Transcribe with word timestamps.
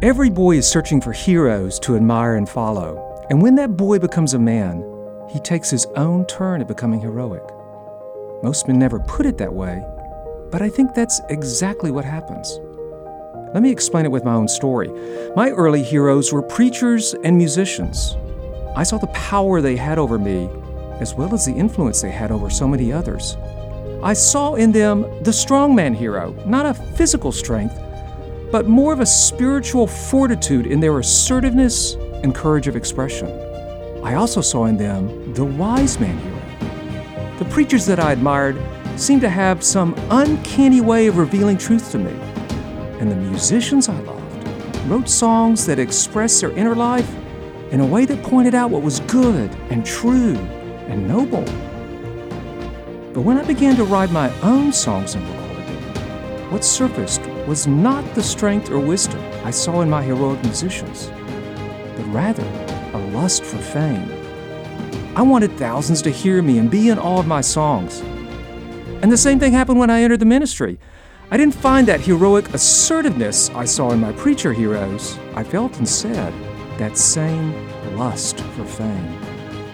Every 0.00 0.30
boy 0.30 0.58
is 0.58 0.70
searching 0.70 1.00
for 1.00 1.10
heroes 1.10 1.80
to 1.80 1.96
admire 1.96 2.36
and 2.36 2.48
follow. 2.48 3.26
And 3.30 3.42
when 3.42 3.56
that 3.56 3.76
boy 3.76 3.98
becomes 3.98 4.32
a 4.32 4.38
man, 4.38 4.84
he 5.28 5.40
takes 5.40 5.70
his 5.70 5.86
own 5.96 6.24
turn 6.26 6.60
at 6.60 6.68
becoming 6.68 7.00
heroic. 7.00 7.42
Most 8.40 8.68
men 8.68 8.78
never 8.78 9.00
put 9.00 9.26
it 9.26 9.38
that 9.38 9.52
way, 9.52 9.82
but 10.52 10.62
I 10.62 10.68
think 10.68 10.94
that's 10.94 11.20
exactly 11.30 11.90
what 11.90 12.04
happens. 12.04 12.60
Let 13.52 13.60
me 13.60 13.72
explain 13.72 14.04
it 14.04 14.12
with 14.12 14.22
my 14.22 14.34
own 14.34 14.46
story. 14.46 14.88
My 15.34 15.50
early 15.50 15.82
heroes 15.82 16.32
were 16.32 16.42
preachers 16.42 17.16
and 17.24 17.36
musicians. 17.36 18.16
I 18.76 18.84
saw 18.84 18.98
the 18.98 19.08
power 19.08 19.60
they 19.60 19.74
had 19.74 19.98
over 19.98 20.16
me, 20.16 20.48
as 21.00 21.16
well 21.16 21.34
as 21.34 21.44
the 21.44 21.54
influence 21.54 22.02
they 22.02 22.12
had 22.12 22.30
over 22.30 22.50
so 22.50 22.68
many 22.68 22.92
others. 22.92 23.36
I 24.00 24.12
saw 24.12 24.54
in 24.54 24.70
them 24.70 25.02
the 25.24 25.32
strongman 25.32 25.96
hero, 25.96 26.36
not 26.46 26.66
a 26.66 26.74
physical 26.74 27.32
strength, 27.32 27.76
but 28.50 28.66
more 28.66 28.92
of 28.92 29.00
a 29.00 29.06
spiritual 29.06 29.86
fortitude 29.86 30.66
in 30.66 30.80
their 30.80 30.98
assertiveness 30.98 31.94
and 32.22 32.34
courage 32.34 32.66
of 32.66 32.76
expression. 32.76 33.28
I 34.02 34.14
also 34.14 34.40
saw 34.40 34.64
in 34.66 34.76
them 34.76 35.34
the 35.34 35.44
wise 35.44 36.00
man 36.00 36.16
hero. 36.18 37.38
The 37.38 37.44
preachers 37.46 37.84
that 37.86 38.00
I 38.00 38.12
admired 38.12 38.56
seemed 38.98 39.20
to 39.20 39.28
have 39.28 39.62
some 39.62 39.94
uncanny 40.10 40.80
way 40.80 41.06
of 41.06 41.18
revealing 41.18 41.58
truth 41.58 41.92
to 41.92 41.98
me. 41.98 42.12
And 43.00 43.10
the 43.10 43.16
musicians 43.16 43.88
I 43.88 43.98
loved 44.00 44.76
wrote 44.88 45.08
songs 45.08 45.66
that 45.66 45.78
expressed 45.78 46.40
their 46.40 46.50
inner 46.52 46.74
life 46.74 47.08
in 47.70 47.80
a 47.80 47.86
way 47.86 48.06
that 48.06 48.22
pointed 48.22 48.54
out 48.54 48.70
what 48.70 48.82
was 48.82 49.00
good 49.00 49.50
and 49.70 49.84
true 49.84 50.34
and 50.88 51.06
noble. 51.06 51.44
But 53.12 53.20
when 53.20 53.36
I 53.36 53.44
began 53.44 53.76
to 53.76 53.84
write 53.84 54.10
my 54.10 54.32
own 54.40 54.72
songs 54.72 55.14
and 55.14 55.28
record 55.28 55.66
them, 55.66 56.50
what 56.50 56.64
surfaced 56.64 57.22
was 57.48 57.66
not 57.66 58.04
the 58.14 58.22
strength 58.22 58.70
or 58.70 58.78
wisdom 58.78 59.18
I 59.42 59.50
saw 59.50 59.80
in 59.80 59.88
my 59.88 60.02
heroic 60.02 60.42
musicians, 60.42 61.10
but 61.96 62.04
rather 62.08 62.42
a 62.92 62.98
lust 63.14 63.42
for 63.42 63.56
fame. 63.56 64.06
I 65.16 65.22
wanted 65.22 65.52
thousands 65.52 66.02
to 66.02 66.10
hear 66.10 66.42
me 66.42 66.58
and 66.58 66.70
be 66.70 66.90
in 66.90 66.98
awe 66.98 67.20
of 67.20 67.26
my 67.26 67.40
songs. 67.40 68.00
And 69.00 69.10
the 69.10 69.16
same 69.16 69.40
thing 69.40 69.54
happened 69.54 69.78
when 69.78 69.88
I 69.88 70.02
entered 70.02 70.20
the 70.20 70.26
ministry. 70.26 70.78
I 71.30 71.38
didn't 71.38 71.54
find 71.54 71.88
that 71.88 72.02
heroic 72.02 72.52
assertiveness 72.52 73.48
I 73.54 73.64
saw 73.64 73.92
in 73.92 74.00
my 74.00 74.12
preacher 74.12 74.52
heroes. 74.52 75.18
I 75.34 75.42
felt 75.42 75.78
instead 75.78 76.34
that 76.78 76.98
same 76.98 77.54
lust 77.96 78.40
for 78.40 78.66
fame. 78.66 79.18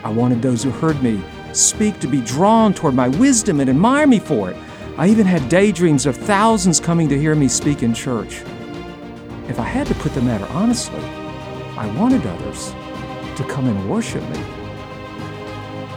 I 0.05 0.11
wanted 0.11 0.43
those 0.43 0.63
who 0.63 0.71
heard 0.71 1.03
me 1.03 1.21
speak 1.53 1.99
to 2.01 2.07
be 2.07 2.21
drawn 2.21 2.73
toward 2.73 2.95
my 2.95 3.09
wisdom 3.09 3.59
and 3.59 3.69
admire 3.69 4.07
me 4.07 4.21
for 4.21 4.49
it. 4.51 4.57
I 4.97 5.09
even 5.09 5.27
had 5.27 5.49
daydreams 5.49 6.07
of 6.07 6.17
thousands 6.17 6.79
coming 6.79 7.09
to 7.09 7.19
hear 7.19 7.35
me 7.35 7.49
speak 7.49 7.83
in 7.83 7.93
church. 7.93 8.43
If 9.49 9.59
I 9.59 9.65
had 9.65 9.89
to 9.89 9.95
put 9.97 10.15
the 10.15 10.23
matter 10.23 10.47
honestly, 10.51 11.01
I 11.77 11.93
wanted 11.99 12.25
others 12.25 12.71
to 13.37 13.45
come 13.49 13.67
and 13.67 13.91
worship 13.91 14.23
me. 14.31 14.39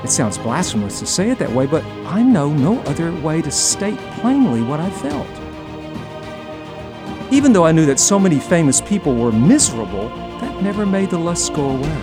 It 0.03 0.09
sounds 0.09 0.39
blasphemous 0.39 0.99
to 0.99 1.05
say 1.05 1.29
it 1.29 1.37
that 1.37 1.51
way, 1.51 1.67
but 1.67 1.83
I 2.07 2.23
know 2.23 2.51
no 2.51 2.79
other 2.81 3.11
way 3.21 3.43
to 3.43 3.51
state 3.51 3.99
plainly 4.19 4.63
what 4.63 4.79
I 4.79 4.89
felt. 4.89 5.27
Even 7.31 7.53
though 7.53 7.65
I 7.67 7.71
knew 7.73 7.85
that 7.85 7.99
so 7.99 8.17
many 8.17 8.39
famous 8.39 8.81
people 8.81 9.13
were 9.13 9.31
miserable, 9.31 10.09
that 10.39 10.63
never 10.63 10.87
made 10.87 11.11
the 11.11 11.19
lust 11.19 11.53
go 11.53 11.69
away. 11.69 12.01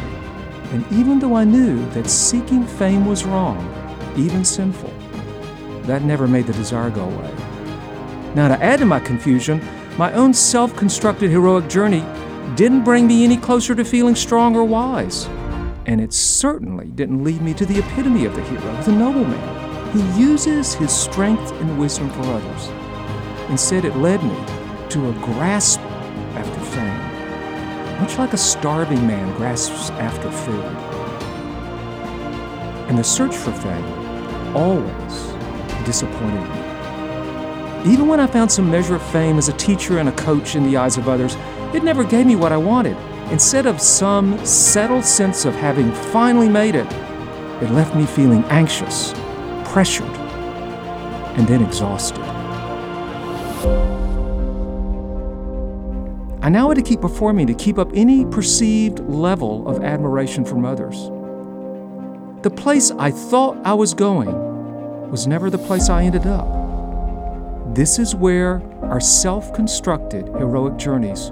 And 0.70 0.87
even 0.92 1.19
though 1.19 1.34
I 1.34 1.42
knew 1.42 1.84
that 1.91 2.09
seeking 2.09 2.65
fame 2.65 3.05
was 3.05 3.25
wrong, 3.25 3.59
even 4.17 4.45
sinful, 4.45 4.92
that 5.87 6.03
never 6.03 6.27
made 6.27 6.47
the 6.47 6.53
desire 6.53 6.91
go 6.91 7.05
away. 7.05 7.35
Now, 8.35 8.49
to 8.49 8.63
add 8.63 8.81
to 8.81 8.85
my 8.85 9.01
confusion, 9.01 9.63
my 9.97 10.13
own 10.13 10.35
self 10.35 10.75
constructed 10.77 11.31
heroic 11.31 11.69
journey 11.69 12.05
didn't 12.57 12.85
bring 12.85 13.07
me 13.07 13.25
any 13.25 13.37
closer 13.37 13.75
to 13.75 13.85
feeling 13.85 14.15
strong 14.15 14.57
or 14.57 14.65
wise. 14.65 15.27
And 15.87 16.01
it 16.01 16.12
certainly 16.12 16.87
didn't 16.87 17.23
lead 17.23 17.43
me 17.43 17.55
to 17.55 17.67
the 17.67 17.79
epitome 17.79 18.25
of 18.25 18.35
the 18.35 18.43
hero, 18.43 18.83
the 18.83 18.93
nobleman, 18.93 19.91
who 19.91 20.21
uses 20.21 20.75
his 20.75 20.93
strength 20.93 21.53
and 21.53 21.78
wisdom 21.78 22.11
for 22.11 22.23
others. 22.23 22.69
Instead, 23.50 23.84
it 23.84 23.97
led 23.97 24.23
me 24.23 24.37
to 24.89 25.11
a 25.11 25.12
grasp 25.25 25.81
after 26.37 26.61
fame, 26.61 28.00
much 28.00 28.19
like 28.19 28.33
a 28.33 28.39
starving 28.39 29.06
man 29.06 29.37
grasps 29.37 29.91
after 29.91 30.31
food. 30.31 30.65
And 32.89 32.99
the 32.99 33.05
search 33.05 33.37
for 33.37 33.53
fame 33.53 34.56
always 34.56 35.34
disappointed 35.84 36.41
me. 36.41 37.93
Even 37.93 38.09
when 38.09 38.19
I 38.19 38.27
found 38.27 38.50
some 38.50 38.71
measure 38.71 38.95
of 38.95 39.03
fame 39.12 39.37
as 39.37 39.49
a 39.49 39.53
teacher 39.53 39.99
and 39.99 40.09
a 40.09 40.12
coach 40.12 40.56
in 40.56 40.65
the 40.65 40.77
eyes 40.78 40.97
of 40.97 41.09
others, 41.09 41.37
it 41.75 41.84
never 41.84 42.03
gave 42.03 42.27
me 42.27 42.34
what 42.34 42.50
I 42.50 42.56
wanted. 42.56 42.97
Instead 43.31 43.67
of 43.67 43.81
some 43.81 44.43
settled 44.44 45.05
sense 45.05 45.44
of 45.44 45.55
having 45.55 45.93
finally 45.93 46.49
made 46.49 46.75
it, 46.75 46.87
it 47.62 47.71
left 47.71 47.94
me 47.94 48.06
feeling 48.06 48.43
anxious, 48.44 49.12
pressured, 49.67 50.09
and 51.37 51.47
then 51.47 51.62
exhausted. 51.62 52.23
I 56.43 56.49
now 56.49 56.69
had 56.69 56.77
to 56.77 56.83
keep 56.83 57.00
performing 57.00 57.47
to 57.47 57.55
keep 57.55 57.78
up 57.78 57.91
any 57.94 58.25
perceived 58.27 59.00
level 59.00 59.67
of 59.67 59.83
admiration 59.83 60.44
from 60.44 60.65
others. 60.65 61.11
The 62.43 62.50
place 62.50 62.91
I 62.93 63.11
thought 63.11 63.56
I 63.65 63.73
was 63.73 63.94
going 63.94 64.53
was 65.14 65.28
never 65.28 65.48
the 65.48 65.56
place 65.56 65.88
I 65.88 66.02
ended 66.02 66.26
up. 66.26 66.44
This 67.72 68.00
is 68.00 68.16
where 68.16 68.60
our 68.82 68.98
self 68.98 69.54
constructed 69.54 70.26
heroic 70.26 70.76
journeys 70.76 71.30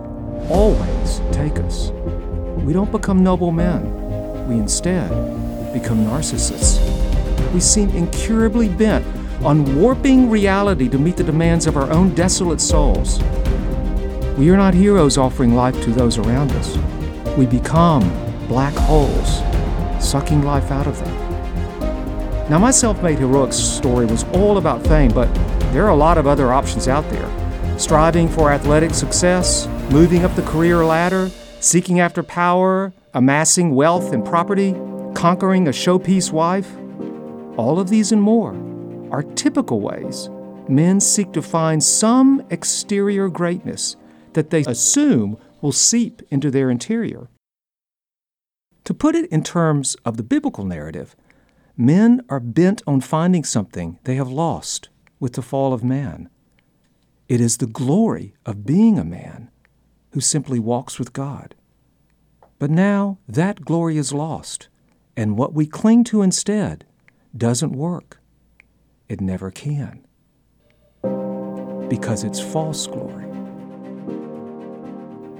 always 0.48 1.20
take 1.32 1.58
us. 1.58 1.90
We 2.62 2.72
don't 2.72 2.92
become 2.92 3.24
noble 3.24 3.50
men, 3.50 4.46
we 4.46 4.54
instead 4.54 5.08
become 5.72 6.04
narcissists. 6.04 6.78
We 7.52 7.58
seem 7.58 7.90
incurably 7.90 8.68
bent 8.68 9.04
on 9.44 9.74
warping 9.74 10.30
reality 10.30 10.88
to 10.88 10.96
meet 10.96 11.16
the 11.16 11.24
demands 11.24 11.66
of 11.66 11.76
our 11.76 11.90
own 11.90 12.14
desolate 12.14 12.60
souls. 12.60 13.20
We 14.38 14.48
are 14.50 14.56
not 14.56 14.74
heroes 14.74 15.18
offering 15.18 15.56
life 15.56 15.74
to 15.82 15.90
those 15.90 16.18
around 16.18 16.52
us. 16.52 16.76
We 17.36 17.46
become 17.46 18.02
black 18.46 18.74
holes, 18.74 19.40
sucking 20.00 20.42
life 20.42 20.70
out 20.70 20.86
of 20.86 21.04
them. 21.04 21.21
Now, 22.52 22.58
my 22.58 22.70
self 22.70 23.02
made 23.02 23.18
heroics 23.18 23.56
story 23.56 24.04
was 24.04 24.24
all 24.34 24.58
about 24.58 24.86
fame, 24.86 25.10
but 25.10 25.32
there 25.72 25.86
are 25.86 25.88
a 25.88 25.96
lot 25.96 26.18
of 26.18 26.26
other 26.26 26.52
options 26.52 26.86
out 26.86 27.08
there. 27.08 27.78
Striving 27.78 28.28
for 28.28 28.52
athletic 28.52 28.92
success, 28.92 29.66
moving 29.90 30.22
up 30.22 30.36
the 30.36 30.42
career 30.42 30.84
ladder, 30.84 31.30
seeking 31.60 31.98
after 31.98 32.22
power, 32.22 32.92
amassing 33.14 33.74
wealth 33.74 34.12
and 34.12 34.22
property, 34.22 34.74
conquering 35.14 35.66
a 35.66 35.70
showpiece 35.70 36.30
wife. 36.30 36.70
All 37.56 37.80
of 37.80 37.88
these 37.88 38.12
and 38.12 38.20
more 38.20 38.52
are 39.10 39.22
typical 39.22 39.80
ways 39.80 40.28
men 40.68 41.00
seek 41.00 41.32
to 41.32 41.40
find 41.40 41.82
some 41.82 42.44
exterior 42.50 43.30
greatness 43.30 43.96
that 44.34 44.50
they 44.50 44.60
assume 44.66 45.38
will 45.62 45.72
seep 45.72 46.20
into 46.30 46.50
their 46.50 46.70
interior. 46.70 47.28
To 48.84 48.92
put 48.92 49.14
it 49.14 49.30
in 49.32 49.42
terms 49.42 49.96
of 50.04 50.18
the 50.18 50.22
biblical 50.22 50.66
narrative, 50.66 51.16
Men 51.76 52.22
are 52.28 52.40
bent 52.40 52.82
on 52.86 53.00
finding 53.00 53.44
something 53.44 53.98
they 54.04 54.16
have 54.16 54.28
lost 54.28 54.90
with 55.18 55.32
the 55.32 55.42
fall 55.42 55.72
of 55.72 55.82
man. 55.82 56.28
It 57.28 57.40
is 57.40 57.56
the 57.56 57.66
glory 57.66 58.34
of 58.44 58.66
being 58.66 58.98
a 58.98 59.04
man 59.04 59.50
who 60.10 60.20
simply 60.20 60.58
walks 60.58 60.98
with 60.98 61.14
God. 61.14 61.54
But 62.58 62.70
now 62.70 63.18
that 63.26 63.64
glory 63.64 63.96
is 63.96 64.12
lost, 64.12 64.68
and 65.16 65.38
what 65.38 65.54
we 65.54 65.66
cling 65.66 66.04
to 66.04 66.20
instead 66.20 66.84
doesn't 67.34 67.72
work. 67.72 68.20
It 69.08 69.20
never 69.20 69.50
can. 69.50 70.06
Because 71.88 72.22
it's 72.22 72.40
false 72.40 72.86
glory. 72.86 73.24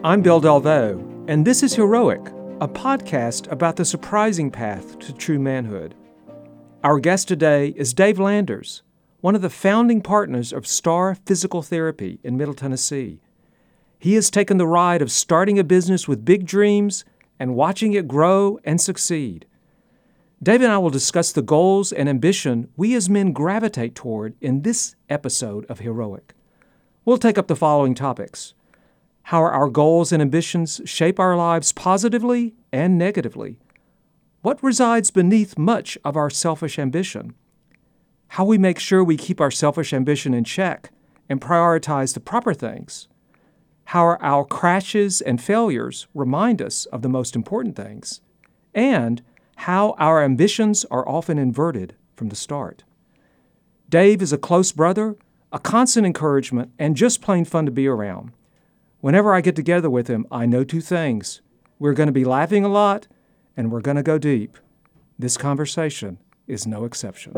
I'm 0.03 0.23
Bill 0.23 0.41
Delvaux, 0.41 1.27
and 1.29 1.47
this 1.47 1.63
is 1.63 1.75
Heroic, 1.75 2.27
a 2.61 2.69
podcast 2.69 3.51
about 3.53 3.77
the 3.77 3.85
surprising 3.85 4.51
path 4.51 4.99
to 5.01 5.13
true 5.13 5.39
manhood. 5.39 5.95
Our 6.85 6.99
guest 6.99 7.29
today 7.29 7.69
is 7.77 7.95
Dave 7.95 8.19
Landers, 8.19 8.83
one 9.21 9.37
of 9.37 9.41
the 9.41 9.49
founding 9.49 10.03
partners 10.03 10.53
of 10.53 10.67
STAR 10.67 11.15
Physical 11.15 11.63
Therapy 11.63 12.19
in 12.25 12.37
Middle 12.37 12.55
Tennessee. 12.55 13.21
He 14.01 14.15
has 14.15 14.31
taken 14.31 14.57
the 14.57 14.67
ride 14.67 15.01
of 15.01 15.13
starting 15.13 15.61
a 15.61 15.65
business 15.65 16.09
with 16.09 16.25
big 16.25 16.45
dreams 16.45 17.05
and 17.39 17.55
watching 17.55 17.93
it 17.93 18.09
grow 18.09 18.59
and 18.65 18.81
succeed. 18.81 19.47
Dave 20.43 20.61
and 20.61 20.73
I 20.73 20.79
will 20.79 20.91
discuss 20.91 21.31
the 21.31 21.41
goals 21.41 21.93
and 21.93 22.09
ambition 22.09 22.69
we 22.77 22.97
as 22.97 23.09
men 23.09 23.31
gravitate 23.31 23.95
toward 23.95 24.35
in 24.41 24.63
this 24.63 24.97
episode 25.09 25.65
of 25.67 25.79
Heroic. 25.79 26.35
We'll 27.05 27.17
take 27.17 27.39
up 27.39 27.47
the 27.47 27.55
following 27.55 27.95
topics 27.95 28.55
how 29.27 29.43
our 29.43 29.69
goals 29.69 30.11
and 30.11 30.21
ambitions 30.21 30.81
shape 30.85 31.21
our 31.21 31.37
lives 31.37 31.71
positively 31.71 32.55
and 32.73 32.99
negatively 32.99 33.61
what 34.43 34.63
resides 34.63 35.11
beneath 35.11 35.57
much 35.57 35.97
of 36.05 36.17
our 36.17 36.31
selfish 36.31 36.79
ambition? 36.79 37.35
How 38.29 38.45
we 38.45 38.59
make 38.59 38.79
sure 38.79 39.03
we 39.03 39.17
keep 39.17 39.41
our 39.41 39.51
selfish 39.51 39.93
ambition 39.93 40.35
in 40.35 40.45
check 40.45 40.91
and 41.29 41.41
prioritize 41.41 42.15
the 42.15 42.21
proper 42.21 42.55
things? 42.55 43.09
how 43.87 44.17
our, 44.21 44.45
crashes 44.45 45.21
and 45.21 45.39
failures 45.39 46.07
remind 46.15 46.63
us 46.63 46.87
of 46.87 47.03
the 47.03 47.09
most 47.09 47.37
important 47.37 47.77
things, 47.77 48.23
and 48.75 49.23
how 49.57 49.95
our 49.99 50.23
ambitions 50.23 50.87
are 50.91 51.07
often 51.07 51.39
inverted 51.39 51.95
from 52.17 52.31
the 52.31 52.37
start. 52.37 52.85
Dave 53.89 54.23
is 54.23 54.33
a 54.33 54.39
close 54.39 54.73
brother, 54.73 55.17
a 55.53 55.59
constant 55.59 56.07
encouragement, 56.07 56.73
and 56.79 56.97
just 56.97 57.21
plain 57.21 57.45
fun 57.45 57.67
to 57.67 57.71
be 57.71 57.87
around. 57.87 58.33
Whenever 59.01 59.35
I 59.35 59.43
get 59.43 59.57
together 59.57 59.91
with 59.91 60.09
him, 60.09 60.27
I 60.31 60.47
know 60.47 60.65
two 60.65 60.81
things. 60.81 61.43
We're 61.79 61.93
going 61.93 62.07
to 62.07 62.13
be 62.13 62.25
laughing 62.25 62.65
a 62.65 62.69
lot, 62.69 63.09
and 63.57 63.71
we're 63.71 63.81
going 63.81 63.97
to 63.97 64.03
go 64.03 64.19
deep. 64.19 64.59
This 65.19 65.37
conversation 65.37 66.19
is 66.47 66.67
no 66.67 66.85
exception. 66.85 67.33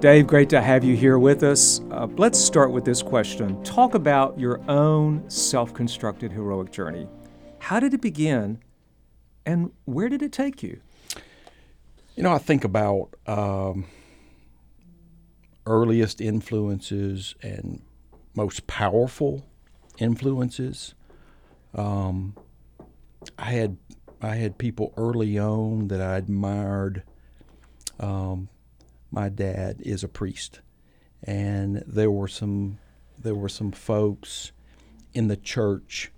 Dave, 0.00 0.26
great 0.26 0.50
to 0.50 0.60
have 0.60 0.82
you 0.82 0.96
here 0.96 1.16
with 1.16 1.44
us. 1.44 1.80
Uh, 1.92 2.08
let's 2.16 2.36
start 2.36 2.72
with 2.72 2.84
this 2.84 3.02
question. 3.02 3.62
Talk 3.62 3.94
about 3.94 4.36
your 4.36 4.60
own 4.68 5.28
self 5.30 5.72
constructed 5.72 6.32
heroic 6.32 6.72
journey. 6.72 7.08
How 7.60 7.78
did 7.78 7.94
it 7.94 8.00
begin, 8.00 8.58
and 9.46 9.70
where 9.84 10.08
did 10.08 10.20
it 10.22 10.32
take 10.32 10.60
you? 10.60 10.80
You 12.16 12.24
know, 12.24 12.32
I 12.32 12.38
think 12.38 12.64
about 12.64 13.14
um, 13.28 13.86
earliest 15.66 16.20
influences 16.20 17.36
and 17.40 17.80
most 18.34 18.66
powerful 18.66 19.46
influences. 19.98 20.94
Um, 21.74 22.34
I 23.38 23.52
had 23.52 23.76
I 24.20 24.36
had 24.36 24.58
people 24.58 24.92
early 24.96 25.38
on 25.38 25.88
that 25.88 26.00
I 26.00 26.16
admired. 26.16 27.02
Um, 27.98 28.48
my 29.10 29.28
dad 29.28 29.80
is 29.80 30.04
a 30.04 30.08
priest, 30.08 30.60
and 31.22 31.82
there 31.86 32.10
were 32.10 32.28
some 32.28 32.78
there 33.18 33.34
were 33.34 33.48
some 33.48 33.72
folks 33.72 34.52
in 35.12 35.28
the 35.28 35.36
church 35.36 36.10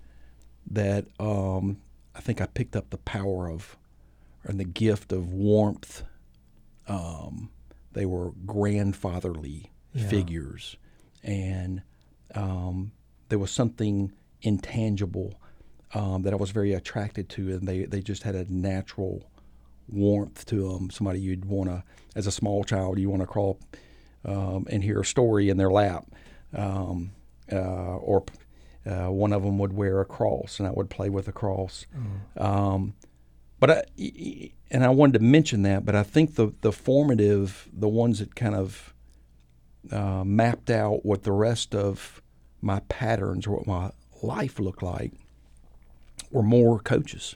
that 0.69 1.05
um, 1.19 1.77
I 2.15 2.21
think 2.21 2.41
I 2.41 2.45
picked 2.45 2.75
up 2.75 2.89
the 2.89 2.97
power 2.97 3.49
of 3.49 3.77
and 4.43 4.59
the 4.59 4.65
gift 4.65 5.11
of 5.11 5.33
warmth. 5.33 6.03
Um, 6.87 7.49
they 7.93 8.05
were 8.05 8.31
grandfatherly 8.45 9.71
yeah. 9.93 10.07
figures, 10.07 10.77
and 11.23 11.81
um, 12.35 12.91
there 13.29 13.39
was 13.39 13.51
something 13.51 14.11
intangible 14.41 15.39
um, 15.95 16.23
that 16.23 16.33
I 16.33 16.35
was 16.35 16.51
very 16.51 16.73
attracted 16.73 17.29
to, 17.29 17.53
and 17.53 17.67
they, 17.67 17.85
they 17.85 18.01
just 18.01 18.23
had 18.23 18.35
a 18.35 18.45
natural 18.53 19.23
warmth 19.87 20.45
to 20.47 20.73
them. 20.73 20.89
Somebody 20.89 21.21
you'd 21.21 21.45
want 21.45 21.69
to, 21.69 21.83
as 22.15 22.27
a 22.27 22.31
small 22.31 22.65
child, 22.65 22.99
you 22.99 23.09
want 23.09 23.21
to 23.21 23.27
crawl 23.27 23.59
um, 24.25 24.67
and 24.69 24.83
hear 24.83 24.99
a 24.99 25.05
story 25.05 25.49
in 25.49 25.55
their 25.55 25.71
lap, 25.71 26.05
um, 26.53 27.11
uh, 27.49 27.55
or 27.55 28.25
uh, 28.85 29.09
one 29.09 29.31
of 29.31 29.43
them 29.43 29.57
would 29.57 29.71
wear 29.71 30.01
a 30.01 30.05
cross, 30.05 30.59
and 30.59 30.67
I 30.67 30.71
would 30.71 30.89
play 30.89 31.09
with 31.09 31.29
a 31.29 31.31
cross. 31.31 31.85
Mm. 32.37 32.93
but 33.57 33.71
I, 33.71 34.51
and 34.69 34.83
I 34.83 34.89
wanted 34.89 35.13
to 35.13 35.23
mention 35.23 35.61
that, 35.61 35.85
but 35.85 35.95
I 35.95 36.03
think 36.03 36.35
the 36.35 36.53
the 36.59 36.73
formative, 36.73 37.69
the 37.71 37.87
ones 37.87 38.19
that 38.19 38.35
kind 38.35 38.53
of 38.53 38.93
uh, 39.91 40.25
mapped 40.25 40.69
out 40.69 41.05
what 41.05 41.23
the 41.23 41.31
rest 41.31 41.73
of 41.73 42.21
my 42.61 42.81
patterns 42.89 43.47
or 43.47 43.57
what 43.57 43.67
my 43.67 43.91
life 44.21 44.59
looked 44.59 44.83
like 44.83 45.13
were 46.35 46.43
more 46.43 46.79
coaches. 46.79 47.35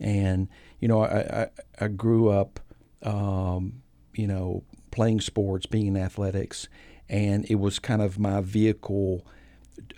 And 0.00 0.48
you 0.80 0.88
know, 0.88 1.02
I 1.02 1.18
I, 1.42 1.48
I 1.84 1.88
grew 1.88 2.30
up, 2.30 2.58
um, 3.02 3.82
you 4.14 4.26
know, 4.26 4.64
playing 4.90 5.20
sports, 5.20 5.66
being 5.66 5.88
in 5.88 5.96
athletics, 5.96 6.68
and 7.08 7.44
it 7.50 7.56
was 7.56 7.78
kind 7.78 8.02
of 8.02 8.18
my 8.18 8.40
vehicle. 8.40 9.24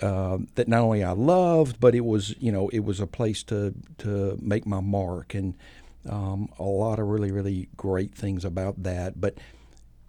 Uh, 0.02 0.38
that 0.56 0.68
not 0.68 0.80
only 0.80 1.02
I 1.02 1.12
loved, 1.12 1.80
but 1.80 1.94
it 1.94 2.04
was 2.04 2.34
you 2.38 2.52
know 2.52 2.68
it 2.68 2.80
was 2.80 3.00
a 3.00 3.06
place 3.06 3.42
to 3.44 3.74
to 3.98 4.38
make 4.40 4.66
my 4.66 4.80
mark 4.80 5.32
and 5.34 5.54
um, 6.08 6.48
a 6.58 6.64
lot 6.64 6.98
of 6.98 7.06
really 7.06 7.30
really 7.30 7.68
great 7.76 8.14
things 8.14 8.44
about 8.44 8.82
that. 8.82 9.20
But 9.20 9.38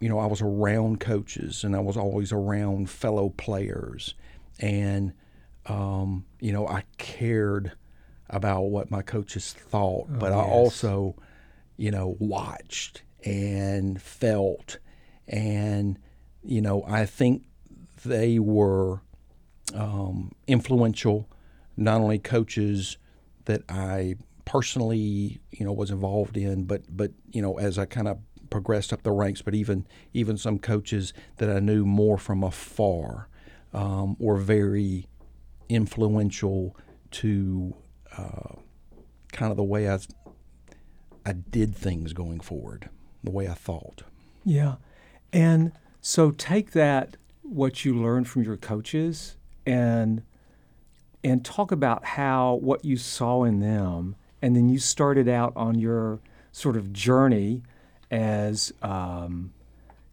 you 0.00 0.08
know 0.08 0.18
I 0.18 0.26
was 0.26 0.42
around 0.42 1.00
coaches 1.00 1.64
and 1.64 1.74
I 1.74 1.80
was 1.80 1.96
always 1.96 2.32
around 2.32 2.90
fellow 2.90 3.30
players, 3.30 4.14
and 4.58 5.12
um, 5.66 6.26
you 6.40 6.52
know 6.52 6.66
I 6.68 6.84
cared 6.98 7.72
about 8.32 8.62
what 8.62 8.90
my 8.90 9.02
coaches 9.02 9.52
thought, 9.52 10.08
oh, 10.10 10.16
but 10.18 10.32
I 10.32 10.36
also, 10.36 11.14
you 11.76 11.90
know, 11.90 12.16
watched 12.18 13.02
and 13.24 14.00
felt, 14.00 14.78
and 15.28 15.98
you 16.42 16.60
know, 16.60 16.84
I 16.88 17.06
think 17.06 17.44
they 18.04 18.38
were 18.38 19.02
um, 19.74 20.32
influential, 20.46 21.28
not 21.76 22.00
only 22.00 22.18
coaches 22.18 22.96
that 23.44 23.62
I 23.68 24.16
personally, 24.44 25.40
you 25.50 25.64
know, 25.64 25.72
was 25.72 25.90
involved 25.90 26.36
in, 26.36 26.64
but 26.64 26.82
but 26.88 27.12
you 27.30 27.42
know, 27.42 27.58
as 27.58 27.78
I 27.78 27.84
kind 27.84 28.08
of 28.08 28.18
progressed 28.50 28.92
up 28.92 29.02
the 29.02 29.12
ranks, 29.12 29.42
but 29.42 29.54
even 29.54 29.86
even 30.12 30.36
some 30.36 30.58
coaches 30.58 31.12
that 31.38 31.50
I 31.50 31.60
knew 31.60 31.84
more 31.84 32.18
from 32.18 32.42
afar 32.42 33.28
um, 33.72 34.16
were 34.18 34.36
very 34.36 35.06
influential 35.68 36.76
to 37.12 37.74
uh, 38.16 38.56
kind 39.32 39.50
of 39.50 39.56
the 39.56 39.62
way 39.62 39.88
I, 39.88 39.98
I 41.24 41.32
did 41.32 41.74
things 41.74 42.12
going 42.12 42.40
forward, 42.40 42.88
the 43.22 43.30
way 43.30 43.48
I 43.48 43.54
thought. 43.54 44.02
Yeah. 44.44 44.76
And 45.32 45.72
so 46.00 46.30
take 46.30 46.72
that, 46.72 47.16
what 47.42 47.84
you 47.84 47.94
learned 47.94 48.28
from 48.28 48.42
your 48.42 48.56
coaches, 48.56 49.36
and 49.66 50.22
and 51.24 51.44
talk 51.44 51.70
about 51.70 52.04
how 52.04 52.54
what 52.54 52.84
you 52.84 52.96
saw 52.96 53.44
in 53.44 53.60
them, 53.60 54.16
and 54.40 54.56
then 54.56 54.68
you 54.68 54.78
started 54.78 55.28
out 55.28 55.52
on 55.54 55.78
your 55.78 56.18
sort 56.50 56.76
of 56.76 56.92
journey 56.92 57.62
as 58.10 58.72
um, 58.82 59.52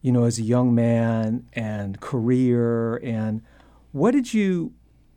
you 0.02 0.12
know 0.12 0.24
as 0.24 0.38
a 0.38 0.42
young 0.42 0.74
man 0.74 1.46
and 1.52 2.00
career 2.00 2.96
and 2.96 3.42
what 3.92 4.12
did 4.12 4.32
you 4.32 4.72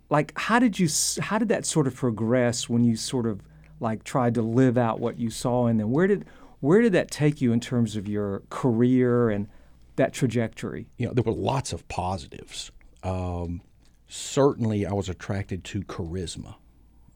like 0.10 0.38
how 0.38 0.60
did 0.60 0.80
you 0.80 0.88
how 1.22 1.38
did 1.38 1.50
that 1.50 1.66
sort 1.66 1.88
of 1.88 1.96
progress 1.96 2.70
when 2.70 2.84
you 2.84 2.96
sort 2.96 3.26
of 3.26 3.42
like 3.80 4.04
tried 4.04 4.34
to 4.36 4.42
live 4.42 4.78
out 4.78 5.00
what 5.00 5.20
you 5.20 5.30
saw? 5.30 5.68
And 5.68 5.80
then 5.80 5.92
where 5.92 6.08
did 6.08 6.26
where 6.60 6.82
did 6.82 6.94
that 6.94 7.12
take 7.12 7.42
you 7.42 7.52
in 7.52 7.60
terms 7.60 7.96
of 7.96 8.08
your 8.08 8.44
career 8.50 9.30
and 9.30 9.48
that 9.96 10.14
trajectory? 10.14 10.88
You 10.98 11.08
know 11.08 11.14
there 11.14 11.24
were 11.24 11.32
lots 11.32 11.74
of 11.74 11.88
positives. 11.88 12.72
Um, 13.04 13.62
certainly 14.08 14.86
i 14.86 14.94
was 14.94 15.10
attracted 15.10 15.64
to 15.64 15.82
charisma. 15.82 16.56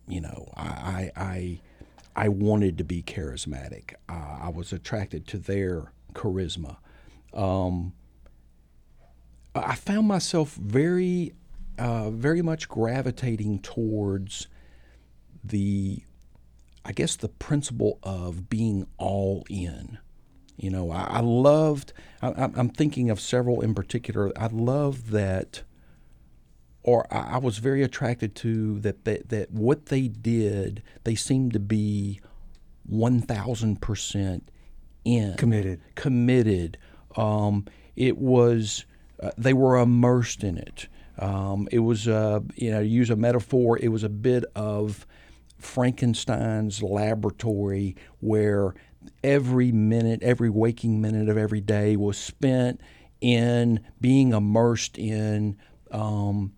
You 0.08 0.22
know 0.22 0.52
i 0.56 1.12
i 1.16 1.22
i, 1.24 1.62
I 2.16 2.30
wanted 2.30 2.78
to 2.80 2.84
be 2.84 3.04
charismatic. 3.04 3.94
Uh, 4.10 4.40
i 4.42 4.50
was 4.50 4.74
attracted 4.74 5.28
to 5.28 5.38
their 5.38 5.92
charisma. 6.14 6.78
Um, 7.34 7.94
i 9.54 9.76
found 9.76 10.08
myself 10.08 10.56
very 10.56 11.34
uh, 11.78 12.10
very 12.10 12.42
much 12.42 12.68
gravitating 12.68 13.60
towards 13.60 14.48
the, 15.44 16.04
I 16.84 16.92
guess, 16.92 17.16
the 17.16 17.30
principle 17.30 18.00
of 18.04 18.50
being 18.50 18.88
all 18.98 19.46
in. 19.50 19.98
You 20.58 20.72
know, 20.72 20.92
I, 20.92 21.04
I 21.04 21.20
loved, 21.20 21.94
I, 22.22 22.50
am 22.56 22.70
thinking 22.70 23.10
of 23.10 23.20
several 23.20 23.62
in 23.62 23.76
particular. 23.76 24.32
I 24.36 24.48
love 24.48 25.12
that, 25.12 25.62
or 26.82 27.06
I, 27.14 27.36
I 27.36 27.38
was 27.38 27.60
very 27.60 27.84
attracted 27.84 28.36
to 28.38 28.80
that, 28.80 29.06
that, 29.06 29.30
that 29.30 29.52
what 29.52 29.88
they 29.88 30.08
did, 30.08 30.82
they 31.04 31.14
seemed 31.14 31.54
to 31.54 31.60
be 31.60 32.20
1000% 32.92 34.42
in. 35.06 35.34
Committed. 35.36 35.82
Committed. 35.94 36.78
Um, 37.16 37.66
it 37.96 38.18
was, 38.18 38.86
uh, 39.22 39.32
they 39.38 39.54
were 39.54 39.78
immersed 39.78 40.44
in 40.44 40.58
it. 40.58 40.88
Um, 41.20 41.68
it 41.72 41.80
was, 41.80 42.08
uh, 42.08 42.42
you 42.56 42.72
know, 42.72 42.80
use 42.80 43.10
a 43.10 43.16
metaphor, 43.16 43.78
it 43.78 43.90
was 43.90 44.04
a 44.04 44.10
bit 44.10 44.46
of 44.56 45.06
Frankenstein's 45.58 46.84
laboratory 46.84 47.96
where 48.20 48.76
every 49.24 49.72
minute, 49.72 50.22
every 50.22 50.50
waking 50.50 51.02
minute 51.02 51.30
of 51.30 51.38
every 51.38 51.62
day 51.62 51.96
was 51.96 52.18
spent 52.18 52.82
in 53.22 53.80
being 54.00 54.34
immersed 54.34 54.98
in 54.98 55.58
um, 55.92 56.54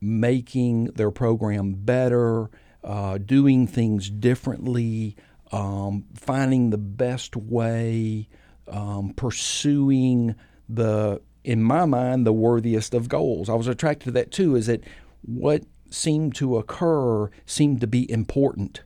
making 0.00 0.86
their 0.86 1.10
program 1.10 1.74
better, 1.74 2.50
uh, 2.82 3.18
doing 3.18 3.66
things 3.66 4.10
differently, 4.10 5.16
um, 5.52 6.04
finding 6.14 6.70
the 6.70 6.78
best 6.78 7.36
way, 7.36 8.28
um, 8.68 9.12
pursuing 9.14 10.34
the 10.68 11.20
in 11.44 11.62
my 11.62 11.84
mind, 11.84 12.26
the 12.26 12.32
worthiest 12.32 12.94
of 12.94 13.08
goals. 13.08 13.48
I 13.48 13.54
was 13.54 13.66
attracted 13.66 14.06
to 14.06 14.10
that 14.12 14.30
too, 14.30 14.56
is 14.56 14.66
that 14.66 14.84
what 15.22 15.64
seemed 15.90 16.34
to 16.36 16.56
occur 16.56 17.30
seemed 17.46 17.80
to 17.80 17.86
be 17.86 18.10
important. 18.10 18.82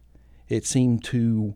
It 0.49 0.65
seemed 0.65 1.05
to 1.05 1.55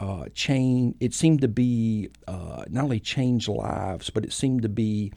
uh, 0.00 0.26
change, 0.34 0.96
it 1.00 1.14
seemed 1.14 1.40
to 1.42 1.48
be 1.48 2.08
uh, 2.26 2.64
not 2.68 2.84
only 2.84 3.00
change 3.00 3.48
lives, 3.48 4.10
but 4.10 4.24
it 4.24 4.32
seemed 4.32 4.62
to 4.62 4.68
be 4.68 5.12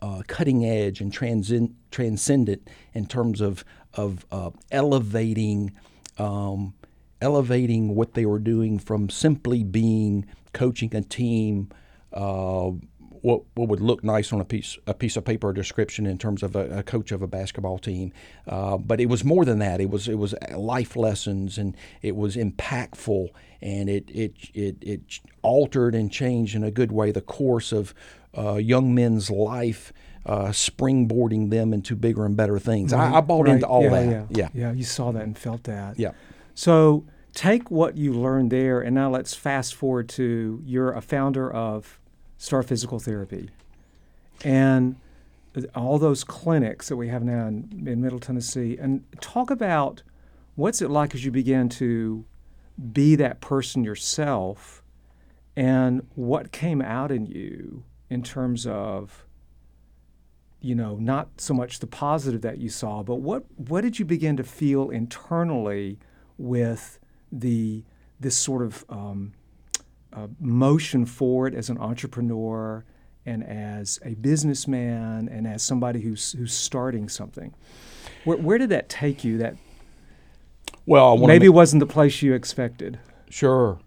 uh, 0.00 0.22
cutting 0.26 0.64
edge 0.64 1.00
and 1.00 1.12
transcend, 1.12 1.74
transcendent 1.90 2.68
in 2.94 3.06
terms 3.06 3.40
of 3.40 3.64
of 3.94 4.24
uh, 4.30 4.50
elevating 4.70 5.72
um, 6.18 6.74
elevating 7.20 7.94
what 7.94 8.14
they 8.14 8.24
were 8.24 8.38
doing 8.38 8.78
from 8.78 9.10
simply 9.10 9.62
being 9.62 10.26
coaching 10.52 10.94
a 10.94 11.02
team. 11.02 11.68
Uh, 12.12 12.70
what, 13.22 13.42
what 13.54 13.68
would 13.68 13.80
look 13.80 14.02
nice 14.02 14.32
on 14.32 14.40
a 14.40 14.44
piece 14.44 14.78
a 14.86 14.94
piece 14.94 15.16
of 15.16 15.24
paper 15.24 15.50
a 15.50 15.54
description 15.54 16.06
in 16.06 16.18
terms 16.18 16.42
of 16.42 16.56
a, 16.56 16.78
a 16.78 16.82
coach 16.82 17.12
of 17.12 17.22
a 17.22 17.26
basketball 17.26 17.78
team, 17.78 18.12
uh, 18.46 18.76
but 18.76 19.00
it 19.00 19.06
was 19.06 19.24
more 19.24 19.44
than 19.44 19.58
that. 19.58 19.80
It 19.80 19.90
was 19.90 20.08
it 20.08 20.18
was 20.18 20.34
life 20.56 20.96
lessons 20.96 21.58
and 21.58 21.76
it 22.02 22.16
was 22.16 22.36
impactful 22.36 23.28
and 23.60 23.88
it 23.88 24.10
it 24.10 24.34
it, 24.54 24.76
it 24.80 25.20
altered 25.42 25.94
and 25.94 26.10
changed 26.10 26.54
in 26.54 26.64
a 26.64 26.70
good 26.70 26.92
way 26.92 27.10
the 27.10 27.20
course 27.20 27.72
of 27.72 27.94
uh, 28.36 28.54
young 28.54 28.94
men's 28.94 29.30
life. 29.30 29.92
Uh, 30.26 30.48
springboarding 30.48 31.48
them 31.48 31.72
into 31.72 31.96
bigger 31.96 32.26
and 32.26 32.36
better 32.36 32.58
things. 32.58 32.92
Right, 32.92 33.10
I, 33.10 33.16
I, 33.16 33.20
bought 33.22 33.46
right. 33.46 33.54
into 33.54 33.66
all 33.66 33.84
yeah, 33.84 33.88
that. 33.88 34.06
Yeah. 34.06 34.26
yeah, 34.30 34.48
yeah, 34.52 34.72
you 34.72 34.84
saw 34.84 35.12
that 35.12 35.22
and 35.22 35.36
felt 35.36 35.64
that. 35.64 35.98
yeah. 35.98 36.12
So 36.54 37.06
take 37.32 37.70
what 37.70 37.96
you 37.96 38.12
learned 38.12 38.50
there, 38.50 38.82
and 38.82 38.94
now 38.94 39.10
let's 39.10 39.34
fast 39.34 39.74
forward 39.74 40.10
to 40.10 40.62
you're 40.64 40.92
a 40.92 41.00
founder 41.00 41.50
of 41.50 41.99
Star 42.40 42.62
Physical 42.62 42.98
Therapy, 42.98 43.50
and 44.42 44.96
all 45.74 45.98
those 45.98 46.24
clinics 46.24 46.88
that 46.88 46.96
we 46.96 47.08
have 47.08 47.22
now 47.22 47.46
in, 47.46 47.84
in 47.86 48.00
Middle 48.00 48.18
Tennessee. 48.18 48.78
And 48.80 49.04
talk 49.20 49.50
about 49.50 50.02
what's 50.54 50.80
it 50.80 50.90
like 50.90 51.14
as 51.14 51.22
you 51.22 51.30
begin 51.30 51.68
to 51.68 52.24
be 52.94 53.14
that 53.16 53.42
person 53.42 53.84
yourself, 53.84 54.82
and 55.54 56.06
what 56.14 56.50
came 56.50 56.80
out 56.80 57.12
in 57.12 57.26
you 57.26 57.84
in 58.08 58.22
terms 58.22 58.66
of 58.66 59.26
you 60.62 60.74
know, 60.74 60.96
not 60.96 61.28
so 61.38 61.54
much 61.54 61.78
the 61.80 61.86
positive 61.86 62.40
that 62.40 62.58
you 62.58 62.70
saw, 62.70 63.02
but 63.02 63.16
what 63.16 63.44
what 63.56 63.82
did 63.82 63.98
you 63.98 64.06
begin 64.06 64.38
to 64.38 64.44
feel 64.44 64.88
internally 64.88 65.98
with 66.38 66.98
the 67.30 67.84
this 68.18 68.36
sort 68.36 68.62
of 68.62 68.84
um, 68.88 69.32
uh, 70.12 70.26
motion 70.40 71.06
forward 71.06 71.54
as 71.54 71.70
an 71.70 71.78
entrepreneur 71.78 72.84
and 73.26 73.44
as 73.44 73.98
a 74.04 74.14
businessman 74.14 75.28
and 75.28 75.46
as 75.46 75.62
somebody 75.62 76.00
who's 76.00 76.32
who's 76.32 76.52
starting 76.52 77.08
something? 77.08 77.54
Where, 78.24 78.38
where 78.38 78.58
did 78.58 78.70
that 78.70 78.88
take 78.88 79.24
you? 79.24 79.38
That 79.38 79.56
Well, 80.86 81.22
I 81.22 81.26
maybe 81.26 81.48
make, 81.48 81.54
wasn't 81.54 81.80
the 81.80 81.86
place 81.86 82.22
you 82.22 82.34
expected. 82.34 82.98
Sure. 83.28 83.78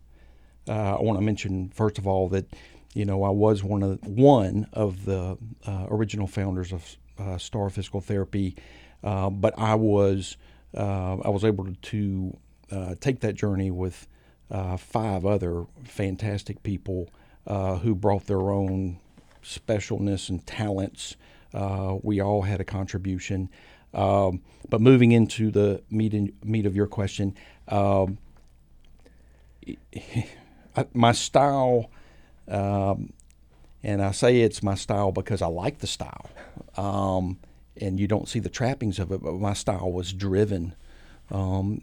Uh, 0.68 0.98
I 0.98 1.01
want 1.01 1.18
to 1.18 1.24
mention 1.24 1.70
first 1.70 1.98
of 1.98 2.08
all 2.08 2.30
that 2.30 2.46
you 2.94 3.06
know 3.06 3.24
I 3.24 3.30
was 3.30 3.63
one 3.63 3.84
of 3.84 4.00
one 4.06 4.68
of 4.74 5.06
the 5.06 5.38
uh, 5.65 5.88
original 5.89 6.27
founders 6.27 6.72
of 6.72 6.98
uh, 7.18 7.38
Star 7.38 7.70
Physical 7.70 8.01
Therapy, 8.01 8.56
uh, 9.03 9.30
but 9.30 9.53
I 9.58 9.75
was 9.75 10.38
uh, 10.75 11.18
I 11.18 11.30
was 11.30 11.44
able 11.44 11.68
to 11.74 12.38
uh, 12.72 12.96
take 13.00 13.20
that 13.22 13.36
journey 13.36 13.72
with 13.72 14.08
five 14.50 15.26
other 15.26 15.66
fantastic 15.84 16.64
people 16.64 17.10
who 17.48 17.96
brought 17.96 18.28
their 18.28 18.52
own 18.52 19.00
specialness 19.44 20.30
and 20.30 20.46
talents. 20.46 21.16
we 22.02 22.20
all 22.20 22.44
had 22.44 22.62
a 22.62 22.66
contribution. 22.66 23.50
Um, 23.94 24.42
but 24.70 24.82
moving 24.82 25.12
into 25.12 25.52
the 25.52 25.82
meat, 25.90 26.14
in, 26.14 26.34
meat 26.44 26.66
of 26.66 26.76
your 26.76 26.88
question, 26.88 27.36
um, 27.68 28.18
my 30.94 31.12
style, 31.12 31.92
um, 32.48 33.14
and 33.84 34.02
I 34.02 34.12
say 34.12 34.42
it's 34.42 34.64
my 34.64 34.76
style 34.76 35.12
because 35.12 35.42
I 35.42 35.48
like 35.48 35.80
the 35.80 35.88
style, 35.88 36.30
um, 36.76 37.38
and 37.78 38.00
you 38.00 38.08
don't 38.08 38.28
see 38.28 38.40
the 38.40 38.50
trappings 38.50 38.98
of 38.98 39.12
it, 39.12 39.22
but 39.22 39.34
my 39.34 39.54
style 39.54 39.92
was 39.92 40.12
driven 40.12 40.76
um, 41.30 41.82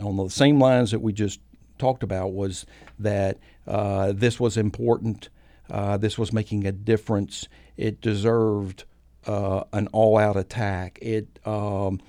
on 0.00 0.16
the 0.16 0.28
same 0.28 0.58
lines 0.60 0.90
that 0.90 1.00
we 1.00 1.12
just 1.12 1.38
talked 1.78 2.02
about. 2.02 2.32
Was 2.32 2.66
that 2.98 3.38
uh, 3.66 4.12
this 4.14 4.38
was 4.38 4.56
important? 4.56 5.28
Uh, 5.70 5.96
this 5.96 6.18
was 6.18 6.32
making 6.32 6.66
a 6.66 6.72
difference. 6.72 7.48
It 7.76 8.00
deserved 8.00 8.84
uh, 9.26 9.64
an 9.72 9.88
all-out 9.88 10.36
attack. 10.36 10.98
It 11.00 11.38
um, 11.44 12.00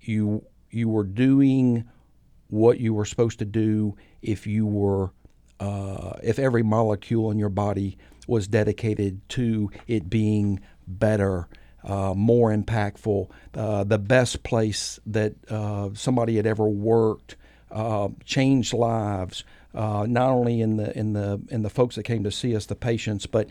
you 0.00 0.44
you 0.70 0.88
were 0.88 1.04
doing 1.04 1.88
what 2.48 2.80
you 2.80 2.94
were 2.94 3.04
supposed 3.04 3.38
to 3.38 3.44
do 3.44 3.96
if 4.22 4.46
you 4.46 4.66
were 4.66 5.12
uh, 5.60 6.18
if 6.22 6.38
every 6.38 6.62
molecule 6.62 7.30
in 7.30 7.38
your 7.38 7.48
body 7.48 7.98
was 8.26 8.46
dedicated 8.46 9.26
to 9.30 9.70
it 9.86 10.08
being 10.08 10.60
better, 10.86 11.48
uh, 11.84 12.14
more 12.14 12.54
impactful, 12.54 13.28
uh, 13.54 13.82
the 13.84 13.98
best 13.98 14.42
place 14.42 15.00
that 15.06 15.34
uh, 15.50 15.88
somebody 15.94 16.36
had 16.36 16.46
ever 16.46 16.68
worked, 16.68 17.36
uh, 17.70 18.08
changed 18.24 18.72
lives. 18.72 19.44
Uh, 19.74 20.06
not 20.08 20.30
only 20.30 20.60
in 20.60 20.76
the 20.78 20.96
in 20.98 21.12
the 21.12 21.40
in 21.50 21.62
the 21.62 21.70
folks 21.70 21.94
that 21.96 22.02
came 22.02 22.24
to 22.24 22.30
see 22.30 22.56
us, 22.56 22.66
the 22.66 22.74
patients, 22.74 23.26
but 23.26 23.48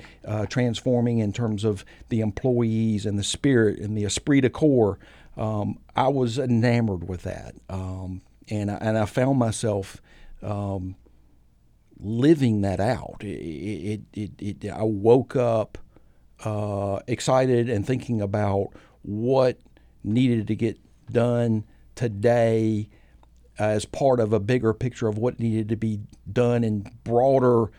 transforming 0.50 1.19
in 1.19 1.31
terms 1.31 1.63
of 1.63 1.86
the 2.09 2.21
employees 2.21 3.05
and 3.05 3.19
the 3.19 3.24
spirit 3.24 3.79
and 3.79 3.97
the 3.97 4.03
esprit 4.03 4.41
de 4.41 4.50
corps. 4.50 4.97
Um, 5.38 5.77
I 5.95 6.07
was 6.07 6.39
enamored 6.39 7.07
with 7.07 7.21
that, 7.21 7.53
um, 7.69 8.21
and 8.50 8.71
I, 8.71 8.75
and 8.75 8.97
I 8.97 9.05
found 9.05 9.38
myself 9.38 10.01
um, 10.41 10.95
living 12.00 12.62
that 12.62 12.79
out. 12.79 13.17
It, 13.21 14.01
it, 14.13 14.31
it, 14.39 14.63
it 14.63 14.71
I 14.71 14.83
woke 14.83 15.36
up 15.36 15.77
uh, 16.43 17.00
excited 17.07 17.69
and 17.69 17.86
thinking 17.86 18.21
about 18.21 18.69
what 19.03 19.59
needed 20.03 20.47
to 20.47 20.55
get 20.55 20.77
done 21.12 21.63
today 21.95 22.89
as 23.60 23.86
part 23.86 24.20
of 24.20 24.34
a 24.34 24.40
bigger 24.40 24.74
picture 24.74 25.08
of 25.08 25.18
what 25.18 25.40
needed 25.40 25.70
to 25.70 25.76
be 25.76 26.00
done 26.32 26.64
in 26.64 26.90
broader, 27.04 27.72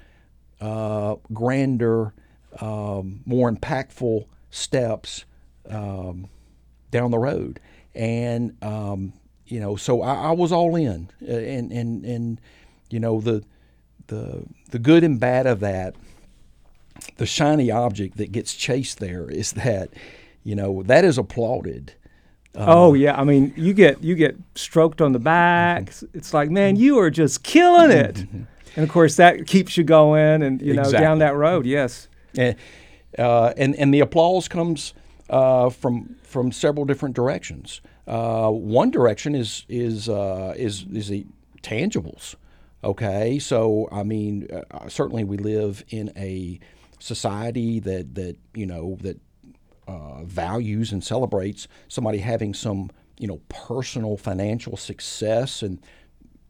uh, 0.60 1.16
grander, 1.32 2.12
um, 2.60 3.20
more 3.24 3.50
impactful 3.50 4.26
steps 4.50 5.24
um, 5.68 6.28
down 6.90 7.10
the 7.10 7.18
road. 7.18 7.60
And 7.94 8.56
um, 8.62 9.12
you 9.46 9.60
know, 9.60 9.76
so 9.76 10.02
I, 10.02 10.28
I 10.28 10.32
was 10.32 10.52
all 10.52 10.76
in, 10.76 11.10
and 11.20 11.72
and 11.72 12.04
and 12.04 12.40
you 12.90 13.00
know 13.00 13.20
the 13.20 13.44
the 14.08 14.44
the 14.70 14.78
good 14.78 15.04
and 15.04 15.18
bad 15.18 15.46
of 15.46 15.60
that 15.60 15.94
the 17.16 17.26
shiny 17.26 17.70
object 17.70 18.16
that 18.16 18.32
gets 18.32 18.54
chased 18.54 18.98
there 18.98 19.28
is 19.30 19.52
that 19.52 19.90
you 20.42 20.54
know 20.54 20.82
that 20.84 21.04
is 21.04 21.18
applauded 21.18 21.94
oh 22.54 22.94
yeah 22.94 23.18
i 23.18 23.24
mean 23.24 23.52
you 23.56 23.72
get 23.72 24.02
you 24.02 24.14
get 24.14 24.36
stroked 24.54 25.00
on 25.00 25.12
the 25.12 25.18
back 25.18 25.86
mm-hmm. 25.86 26.18
it's 26.18 26.34
like 26.34 26.50
man 26.50 26.76
you 26.76 26.98
are 26.98 27.10
just 27.10 27.42
killing 27.42 27.90
it 27.90 28.16
mm-hmm. 28.16 28.42
and 28.76 28.84
of 28.84 28.88
course 28.88 29.16
that 29.16 29.46
keeps 29.46 29.76
you 29.76 29.84
going 29.84 30.42
and 30.42 30.60
you 30.60 30.74
know 30.74 30.82
exactly. 30.82 31.04
down 31.04 31.18
that 31.18 31.34
road 31.34 31.66
yes 31.66 32.08
and 32.36 32.56
uh, 33.18 33.54
and, 33.56 33.74
and 33.76 33.92
the 33.92 34.00
applause 34.00 34.48
comes 34.48 34.92
uh, 35.30 35.70
from 35.70 36.16
from 36.22 36.52
several 36.52 36.84
different 36.84 37.14
directions 37.14 37.80
uh, 38.06 38.50
one 38.50 38.90
direction 38.90 39.34
is 39.34 39.64
is 39.68 40.08
uh, 40.08 40.52
is 40.56 40.84
is 40.92 41.08
the 41.08 41.26
tangibles 41.62 42.34
Okay, 42.84 43.40
so 43.40 43.88
I 43.90 44.04
mean, 44.04 44.48
uh, 44.52 44.88
certainly 44.88 45.24
we 45.24 45.36
live 45.36 45.84
in 45.88 46.12
a 46.16 46.60
society 47.00 47.80
that 47.80 48.14
that 48.14 48.36
you 48.54 48.66
know 48.66 48.96
that 49.00 49.20
uh, 49.88 50.22
values 50.22 50.92
and 50.92 51.02
celebrates 51.02 51.66
somebody 51.88 52.18
having 52.18 52.54
some 52.54 52.90
you 53.18 53.26
know 53.26 53.40
personal 53.48 54.16
financial 54.16 54.76
success 54.76 55.62
and 55.62 55.80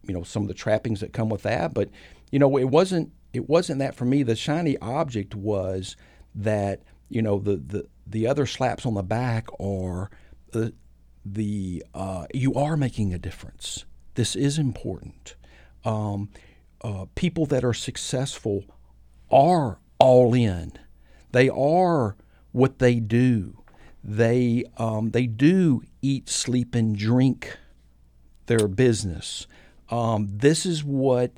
you 0.02 0.12
know 0.12 0.22
some 0.22 0.42
of 0.42 0.48
the 0.48 0.54
trappings 0.54 1.00
that 1.00 1.12
come 1.12 1.30
with 1.30 1.42
that. 1.42 1.72
But 1.72 1.88
you 2.30 2.38
know, 2.38 2.58
it 2.58 2.64
wasn't 2.64 3.12
it 3.32 3.48
wasn't 3.48 3.78
that 3.78 3.94
for 3.94 4.04
me. 4.04 4.22
The 4.22 4.36
shiny 4.36 4.76
object 4.78 5.34
was 5.34 5.96
that 6.34 6.82
you 7.08 7.22
know 7.22 7.38
the 7.38 7.56
the 7.56 7.86
the 8.06 8.26
other 8.26 8.44
slaps 8.44 8.84
on 8.84 8.94
the 8.94 9.02
back 9.02 9.48
are 9.60 10.10
the 10.52 10.74
the 11.24 11.84
uh, 11.94 12.26
you 12.34 12.54
are 12.54 12.76
making 12.76 13.14
a 13.14 13.18
difference. 13.18 13.84
This 14.14 14.34
is 14.34 14.58
important 14.58 15.36
um, 15.84 16.28
uh, 16.82 17.06
people 17.14 17.46
that 17.46 17.64
are 17.64 17.74
successful 17.74 18.64
are 19.30 19.78
all 19.98 20.34
in. 20.34 20.72
They 21.32 21.48
are 21.48 22.16
what 22.58 22.80
they 22.80 22.96
do. 22.96 23.62
They 24.02 24.64
um, 24.76 25.10
they 25.10 25.26
do 25.26 25.82
eat, 26.02 26.28
sleep, 26.28 26.74
and 26.74 26.96
drink 26.96 27.56
their 28.46 28.68
business. 28.68 29.46
Um, 29.90 30.28
this 30.30 30.66
is 30.66 30.84
what 30.84 31.32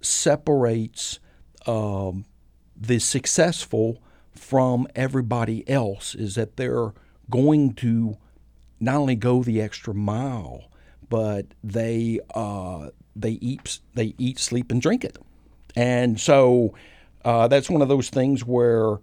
separates 0.00 1.20
um, 1.66 2.24
the 2.76 2.98
successful 2.98 4.02
from 4.34 4.86
everybody 4.94 5.68
else. 5.68 6.14
Is 6.14 6.34
that 6.34 6.56
they're 6.56 6.92
going 7.30 7.74
to 7.74 8.16
not 8.80 8.96
only 8.96 9.16
go 9.16 9.42
the 9.42 9.60
extra 9.60 9.94
mile, 9.94 10.64
but 11.08 11.46
they 11.62 12.20
uh, 12.34 12.90
they 13.14 13.32
eat 13.32 13.78
they 13.94 14.14
eat, 14.18 14.38
sleep, 14.38 14.70
and 14.70 14.82
drink 14.82 15.04
it. 15.04 15.18
And 15.76 16.20
so 16.20 16.74
uh, 17.24 17.48
that's 17.48 17.70
one 17.70 17.82
of 17.82 17.88
those 17.88 18.08
things 18.10 18.44
where 18.44 18.98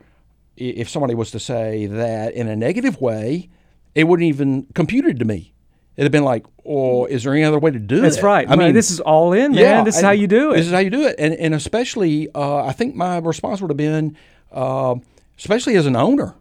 if 0.70 0.90
somebody 0.90 1.16
was 1.16 1.32
to 1.32 1.40
say 1.40 1.86
that 1.88 2.34
in 2.34 2.48
a 2.48 2.56
negative 2.56 3.00
way, 3.02 3.50
it 3.96 4.06
wouldn't 4.06 4.28
even 4.28 4.68
computed 4.74 5.20
to 5.20 5.26
me. 5.26 5.54
It'd 5.98 6.06
have 6.06 6.12
been 6.12 6.24
like, 6.24 6.46
"Oh, 6.66 7.06
is 7.06 7.24
there 7.24 7.34
any 7.34 7.44
other 7.44 7.60
way 7.60 7.72
to 7.72 7.80
do 7.80 8.02
That's 8.02 8.16
it?" 8.16 8.18
That's 8.18 8.24
right. 8.24 8.50
I 8.50 8.56
mean, 8.56 8.74
this 8.74 8.92
is 8.92 9.00
all 9.00 9.34
in, 9.34 9.54
man. 9.54 9.84
this 9.84 9.98
is 9.98 10.02
how 10.02 10.12
you 10.12 10.28
do 10.28 10.52
it. 10.52 10.58
This 10.58 10.68
is 10.68 10.72
how 10.72 10.80
you 10.80 10.90
do 10.90 11.06
it, 11.06 11.16
and 11.20 11.34
and 11.34 11.54
especially, 11.54 12.30
uh, 12.34 12.66
I 12.66 12.72
think 12.72 12.96
my 12.96 13.18
response 13.18 13.62
would 13.62 13.70
have 13.70 13.78
been, 13.78 14.16
uh, 14.52 14.96
especially 15.38 15.76
as 15.76 15.86
an 15.86 15.98
owner, 15.98 16.36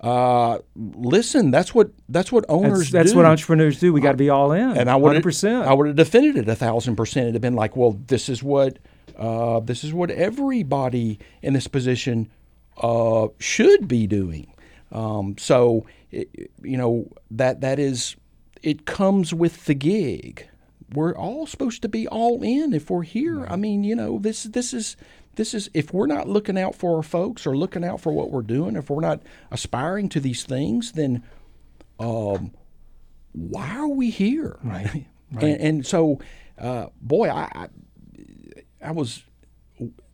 uh, 0.00 0.58
listen, 0.76 1.50
that's 1.50 1.74
what 1.74 1.90
that's 2.08 2.30
what 2.30 2.44
owners 2.48 2.90
That's, 2.90 3.10
that's 3.10 3.14
what 3.14 3.24
entrepreneurs 3.24 3.80
do. 3.80 3.92
We 3.92 4.00
got 4.00 4.12
to 4.12 4.16
be 4.16 4.30
all 4.30 4.52
in. 4.52 4.76
and 4.76 4.88
I 4.88 4.96
would 4.96 5.22
percent. 5.22 5.66
I 5.66 5.74
would 5.74 5.88
have 5.88 5.96
defended 5.96 6.36
it 6.36 6.48
a 6.48 6.54
thousand 6.54 6.96
percent. 6.96 7.24
It'd 7.24 7.34
have 7.34 7.42
been 7.42 7.56
like, 7.56 7.76
well, 7.76 7.98
this 8.06 8.28
is 8.28 8.42
what 8.42 8.78
uh, 9.16 9.58
this 9.60 9.82
is 9.82 9.92
what 9.92 10.10
everybody 10.10 11.18
in 11.42 11.52
this 11.52 11.66
position 11.66 12.30
uh, 12.78 13.28
should 13.38 13.88
be 13.88 14.06
doing. 14.06 14.52
Um, 14.90 15.36
so 15.38 15.86
it, 16.10 16.50
you 16.62 16.76
know 16.76 17.12
that 17.30 17.60
that 17.60 17.78
is 17.78 18.16
it 18.62 18.86
comes 18.86 19.34
with 19.34 19.66
the 19.66 19.74
gig. 19.74 20.48
We're 20.94 21.14
all 21.14 21.46
supposed 21.46 21.82
to 21.82 21.88
be 21.88 22.08
all 22.08 22.42
in 22.42 22.72
if 22.72 22.88
we're 22.88 23.02
here. 23.02 23.46
I 23.46 23.56
mean, 23.56 23.84
you 23.84 23.94
know, 23.94 24.18
this 24.18 24.44
this 24.44 24.72
is 24.72 24.96
this 25.34 25.54
is 25.54 25.70
if 25.74 25.92
we're 25.92 26.06
not 26.06 26.28
looking 26.28 26.58
out 26.58 26.74
for 26.74 26.96
our 26.96 27.02
folks 27.02 27.46
or 27.46 27.56
looking 27.56 27.84
out 27.84 28.00
for 28.00 28.12
what 28.12 28.30
we're 28.30 28.42
doing, 28.42 28.74
if 28.74 28.90
we're 28.90 29.00
not 29.00 29.22
aspiring 29.50 30.08
to 30.10 30.20
these 30.20 30.44
things, 30.44 30.92
then 30.92 31.22
um, 32.00 32.52
why 33.32 33.76
are 33.76 33.88
we 33.88 34.10
here? 34.10 34.58
Right, 34.62 35.06
And, 35.30 35.60
and 35.60 35.86
so, 35.86 36.20
uh, 36.58 36.86
boy, 37.02 37.28
I, 37.28 37.50
I 37.54 37.68
I 38.82 38.92
was 38.92 39.24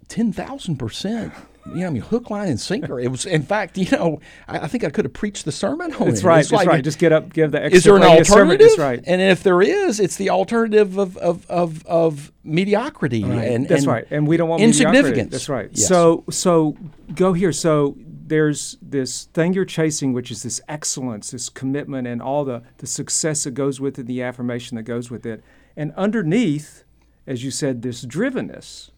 ten 0.08 0.32
thousand 0.32 0.76
percent. 0.76 1.32
You 1.66 1.80
know, 1.80 1.86
I 1.86 1.90
mean, 1.90 2.02
hook, 2.02 2.28
line, 2.28 2.48
and 2.48 2.60
sinker. 2.60 3.00
It 3.00 3.10
was, 3.10 3.24
in 3.24 3.42
fact, 3.42 3.78
you 3.78 3.90
know, 3.90 4.20
I, 4.46 4.60
I 4.60 4.68
think 4.68 4.84
I 4.84 4.90
could 4.90 5.06
have 5.06 5.14
preached 5.14 5.46
the 5.46 5.52
sermon 5.52 5.92
on 5.94 6.08
That's 6.08 6.20
it. 6.20 6.26
right. 6.26 6.40
It's 6.40 6.50
That's 6.50 6.58
like, 6.58 6.68
right. 6.68 6.84
Just 6.84 6.98
get 6.98 7.12
up, 7.12 7.32
give 7.32 7.52
the 7.52 7.62
extra. 7.62 7.76
is 7.76 7.84
there 7.84 7.96
an 7.96 8.02
sermon. 8.02 8.18
alternative? 8.18 8.68
That's 8.68 8.78
right. 8.78 9.02
And 9.06 9.22
if 9.22 9.42
there 9.42 9.62
is, 9.62 9.98
it's 9.98 10.16
the 10.16 10.28
alternative 10.30 10.98
of 10.98 11.16
of 11.16 11.48
of, 11.50 11.86
of 11.86 12.32
mediocrity 12.44 13.22
and 13.22 13.66
That's 13.66 13.84
and 13.84 13.92
right, 13.92 14.06
and 14.10 14.26
we 14.28 14.36
don't 14.36 14.48
want 14.50 14.60
mediocrity. 14.60 14.98
insignificance. 14.98 15.30
That's 15.32 15.48
right. 15.48 15.70
Yes. 15.72 15.88
So, 15.88 16.24
so 16.30 16.76
go 17.14 17.32
here. 17.32 17.52
So 17.52 17.96
there's 18.26 18.76
this 18.82 19.24
thing 19.32 19.54
you're 19.54 19.64
chasing, 19.64 20.12
which 20.12 20.30
is 20.30 20.42
this 20.42 20.60
excellence, 20.68 21.30
this 21.30 21.48
commitment, 21.48 22.06
and 22.06 22.20
all 22.20 22.44
the 22.44 22.62
the 22.78 22.86
success 22.86 23.44
that 23.44 23.52
goes 23.52 23.80
with 23.80 23.98
it, 23.98 24.06
the 24.06 24.22
affirmation 24.22 24.76
that 24.76 24.82
goes 24.82 25.10
with 25.10 25.24
it, 25.24 25.42
and 25.76 25.94
underneath, 25.96 26.84
as 27.26 27.42
you 27.42 27.50
said, 27.50 27.80
this 27.80 28.04
drivenness. 28.04 28.90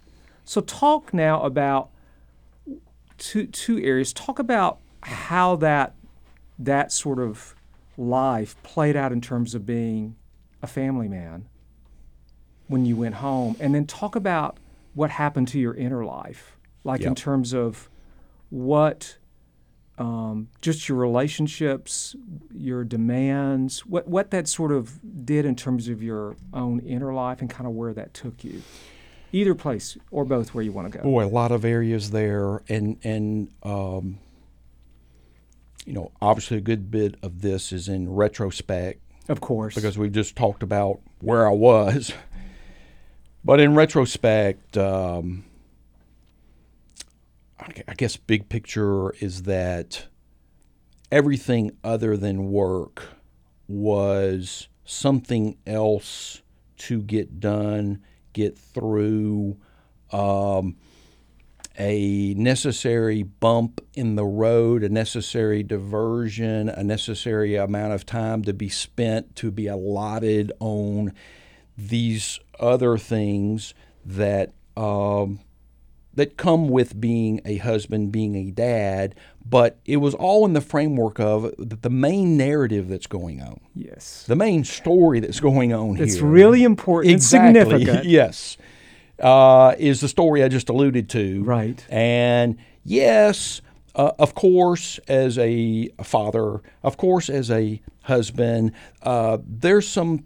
So 0.45 0.61
talk 0.61 1.15
now 1.15 1.43
about 1.43 1.91
two 3.19 3.47
two 3.47 3.79
areas. 3.83 4.13
Talk 4.13 4.39
about 4.39 4.79
how 5.03 5.57
that 5.57 5.95
that 6.59 6.93
sort 6.93 7.19
of 7.19 7.55
life 7.97 8.61
played 8.63 8.97
out 8.97 9.13
in 9.13 9.21
terms 9.21 9.55
of 9.55 9.67
being 9.67 10.17
a 10.63 10.67
family 10.67 11.09
man 11.09 11.47
when 12.69 12.85
you 12.85 12.97
went 12.97 13.17
home, 13.17 13.57
and 13.61 13.75
then 13.75 13.87
talk 13.87 14.17
about 14.17 14.59
what 14.95 15.11
happened 15.11 15.47
to 15.49 15.59
your 15.59 15.75
inner 15.75 16.05
life, 16.05 16.57
like 16.85 17.01
in 17.09 17.15
terms 17.15 17.53
of 17.55 17.89
what 18.51 19.19
um, 19.99 20.49
just 20.61 20.89
your 20.89 20.99
relationships, 20.99 22.15
your 22.55 22.85
demands, 22.85 23.87
what 23.87 24.09
what 24.09 24.31
that 24.31 24.49
sort 24.49 24.73
of 24.73 24.99
did 25.25 25.45
in 25.47 25.55
terms 25.57 25.89
of 25.89 26.03
your 26.03 26.37
own 26.53 26.81
inner 26.81 27.13
life, 27.15 27.41
and 27.41 27.49
kind 27.49 27.67
of 27.67 27.73
where 27.73 27.95
that 27.95 28.13
took 28.15 28.45
you. 28.45 28.63
Either 29.37 29.55
place 29.55 29.99
or 30.11 30.25
both, 30.25 30.55
where 30.55 30.65
you 30.65 30.73
want 30.73 30.91
to 30.91 30.99
go. 30.99 31.05
boy, 31.05 31.25
a 31.25 31.29
lot 31.29 31.53
of 31.53 31.63
areas 31.65 32.11
there, 32.11 32.63
and 32.69 32.97
and 33.05 33.49
um, 33.63 34.19
you 35.85 35.93
know, 35.93 36.11
obviously 36.23 36.57
a 36.57 36.61
good 36.63 36.91
bit 36.91 37.17
of 37.23 37.43
this 37.43 37.71
is 37.71 37.87
in 37.87 38.13
retrospect 38.13 39.01
Of 39.29 39.41
course, 39.41 39.75
because 39.75 39.99
we've 39.99 40.13
just 40.13 40.37
talked 40.37 40.63
about 40.63 41.01
where 41.21 41.47
I 41.47 41.53
was. 41.53 42.13
But 43.45 43.61
in 43.61 43.77
retrospect, 43.77 44.77
um, 44.77 45.45
I 47.61 47.67
I 47.87 47.95
guess 47.95 48.17
big 48.17 48.49
picture 48.49 49.11
is 49.21 49.43
that 49.43 50.07
everything 51.13 51.71
other 51.85 52.17
than 52.17 52.51
work 52.51 53.05
was 53.69 54.67
something 54.85 55.57
else 55.67 56.43
to 56.79 57.03
get 57.03 57.39
done, 57.39 58.03
get 58.37 58.59
through, 58.59 59.57
um, 60.13 60.77
a 61.79 62.35
necessary 62.35 63.23
bump 63.23 63.81
in 63.95 64.15
the 64.15 64.25
road, 64.25 64.83
a 64.83 64.89
necessary 64.89 65.63
diversion, 65.63 66.69
a 66.69 66.85
necessary 66.85 67.57
amount 67.57 67.95
of 67.95 68.05
time 68.05 68.43
to 68.45 68.53
be 68.53 68.69
spent, 68.69 69.35
to 69.37 69.51
be 69.51 69.67
allotted 69.67 70.53
on 70.61 71.13
these 71.77 72.39
other 72.61 72.99
things 72.99 73.75
that 74.05 74.53
um, 74.77 75.41
that 76.17 76.37
come 76.37 76.69
with 76.69 77.01
being 77.01 77.41
a 77.45 77.59
husband, 77.59 78.11
being 78.11 78.35
a 78.35 78.51
dad. 78.51 79.15
But 79.49 79.79
it 79.85 79.99
was 79.99 80.15
all 80.15 80.45
in 80.45 80.55
the 80.55 80.61
framework 80.61 81.21
of 81.21 81.55
the 81.57 81.77
the 81.77 81.91
main 81.91 82.37
narrative 82.37 82.89
that's 82.89 83.07
going 83.07 83.41
on, 83.41 83.61
yes, 83.75 84.25
the 84.27 84.35
main 84.35 84.65
story 84.65 85.21
that's 85.21 85.39
going 85.39 85.73
on 85.73 85.91
it's 85.91 85.99
here. 85.99 86.07
It's 86.07 86.21
really 86.21 86.65
important, 86.65 87.13
and 87.13 87.17
exactly. 87.23 87.63
significant. 87.63 88.05
yes, 88.07 88.57
uh, 89.21 89.75
is 89.79 90.01
the 90.01 90.09
story 90.09 90.43
I 90.43 90.49
just 90.49 90.69
alluded 90.69 91.09
to. 91.11 91.45
Right. 91.45 91.85
And 91.89 92.59
yes, 92.85 93.61
uh, 93.95 94.13
of 94.19 94.35
course, 94.35 94.99
as 95.09 95.39
a 95.39 95.89
father, 96.03 96.61
of 96.83 96.97
course, 96.97 97.31
as 97.31 97.51
a 97.51 97.81
husband, 98.03 98.73
uh, 99.03 99.39
there's 99.47 99.89
some. 99.89 100.25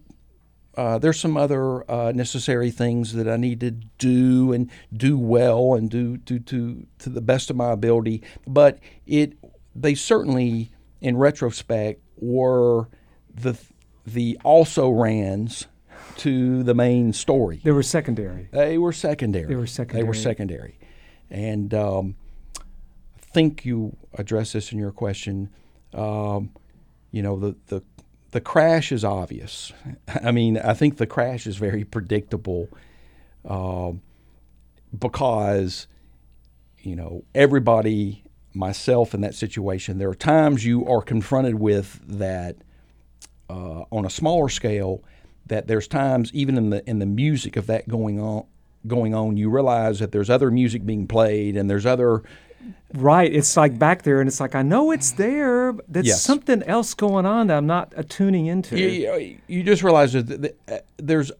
Uh, 0.76 0.98
there's 0.98 1.18
some 1.18 1.37
other 1.37 1.90
uh, 1.90 2.12
necessary 2.12 2.70
things 2.70 3.12
that 3.14 3.28
I 3.28 3.37
need 3.37 3.61
to 3.61 3.72
do 3.72 4.52
and 4.52 4.70
do 4.92 5.18
well 5.18 5.74
and 5.74 5.90
do 5.90 6.16
to, 6.18 6.38
to 6.38 6.87
to 7.00 7.09
the 7.09 7.20
best 7.20 7.50
of 7.50 7.56
my 7.56 7.72
ability. 7.72 8.22
But 8.46 8.78
it 9.06 9.37
they 9.74 9.94
certainly, 9.94 10.70
in 11.00 11.16
retrospect, 11.16 12.02
were 12.16 12.88
the 13.35 13.59
the 14.06 14.38
also 14.44 14.90
rans 14.90 15.66
to 16.18 16.62
the 16.62 16.74
main 16.74 17.12
story. 17.12 17.61
They 17.64 17.72
were 17.72 17.83
secondary. 17.83 18.48
They 18.52 18.78
were 18.78 18.92
secondary. 18.92 19.46
They 19.46 19.56
were 19.56 19.66
secondary. 19.66 20.02
They 20.02 20.09
were 20.09 20.14
secondary. 20.14 20.78
And 21.30 21.72
um, 21.74 22.16
I 22.59 23.33
think 23.33 23.64
you 23.64 23.96
address 24.14 24.52
this 24.52 24.72
in 24.72 24.78
your 24.78 24.92
question. 24.92 25.50
Um, 25.94 26.50
you 27.11 27.22
know, 27.22 27.38
the, 27.38 27.56
the 27.66 27.83
the 28.31 28.40
crash 28.40 28.93
is 28.93 29.05
obvious. 29.05 29.73
I 30.23 30.31
mean, 30.31 30.59
I 30.59 30.75
think 30.75 30.97
the 30.97 31.07
crash 31.07 31.47
is 31.47 31.57
very 31.57 31.85
predictable 31.85 32.69
um, 33.45 34.03
because, 34.97 35.87
you 36.81 36.97
know, 36.97 37.25
everybody, 37.35 38.25
myself 38.55 39.14
in 39.14 39.21
that 39.23 39.35
situation, 39.35 39.99
there 39.99 40.11
are 40.11 40.14
times 40.14 40.64
you 40.64 40.87
are 40.87 41.03
confronted 41.03 41.57
with 41.57 42.01
that 42.07 42.57
uh, 43.49 43.85
on 43.90 44.05
a 44.05 44.11
smaller 44.11 44.49
scale 44.49 45.03
that 45.47 45.66
there's 45.66 45.88
times 45.88 46.31
even 46.33 46.57
in 46.57 46.71
the 46.71 46.88
in 46.88 47.01
the 47.01 47.07
music 47.07 47.57
of 47.57 47.66
that 47.66 47.88
going 47.88 48.21
on 48.21 48.45
going 48.87 49.14
on 49.14 49.37
you 49.37 49.51
realize 49.51 49.99
that 49.99 50.12
there's 50.12 50.31
other 50.31 50.51
music 50.51 50.87
being 50.87 51.07
played 51.07 51.57
and 51.57 51.69
there's 51.69 51.85
other 51.85 52.23
Right. 52.92 53.33
It's 53.33 53.57
like 53.57 53.79
back 53.79 54.03
there, 54.03 54.20
and 54.20 54.29
it's 54.29 54.40
like 54.40 54.55
I 54.55 54.62
know 54.62 54.90
it's 54.90 55.12
there. 55.12 55.73
But 55.73 55.85
there's 55.88 56.07
Yes. 56.07 56.23
something 56.23 56.62
else 56.64 56.94
going 56.94 57.25
on 57.27 57.46
that 57.46 57.57
I'm 57.57 57.66
not 57.66 57.92
attuning 57.96 58.46
into. 58.46 58.79
you, 58.79 59.38
you 59.46 59.62
just 59.62 59.83
realize 59.83 60.12
that 60.12 60.27
th- 60.27 60.40
th- 60.40 60.55
uh, 60.68 60.79
there's 60.99 61.31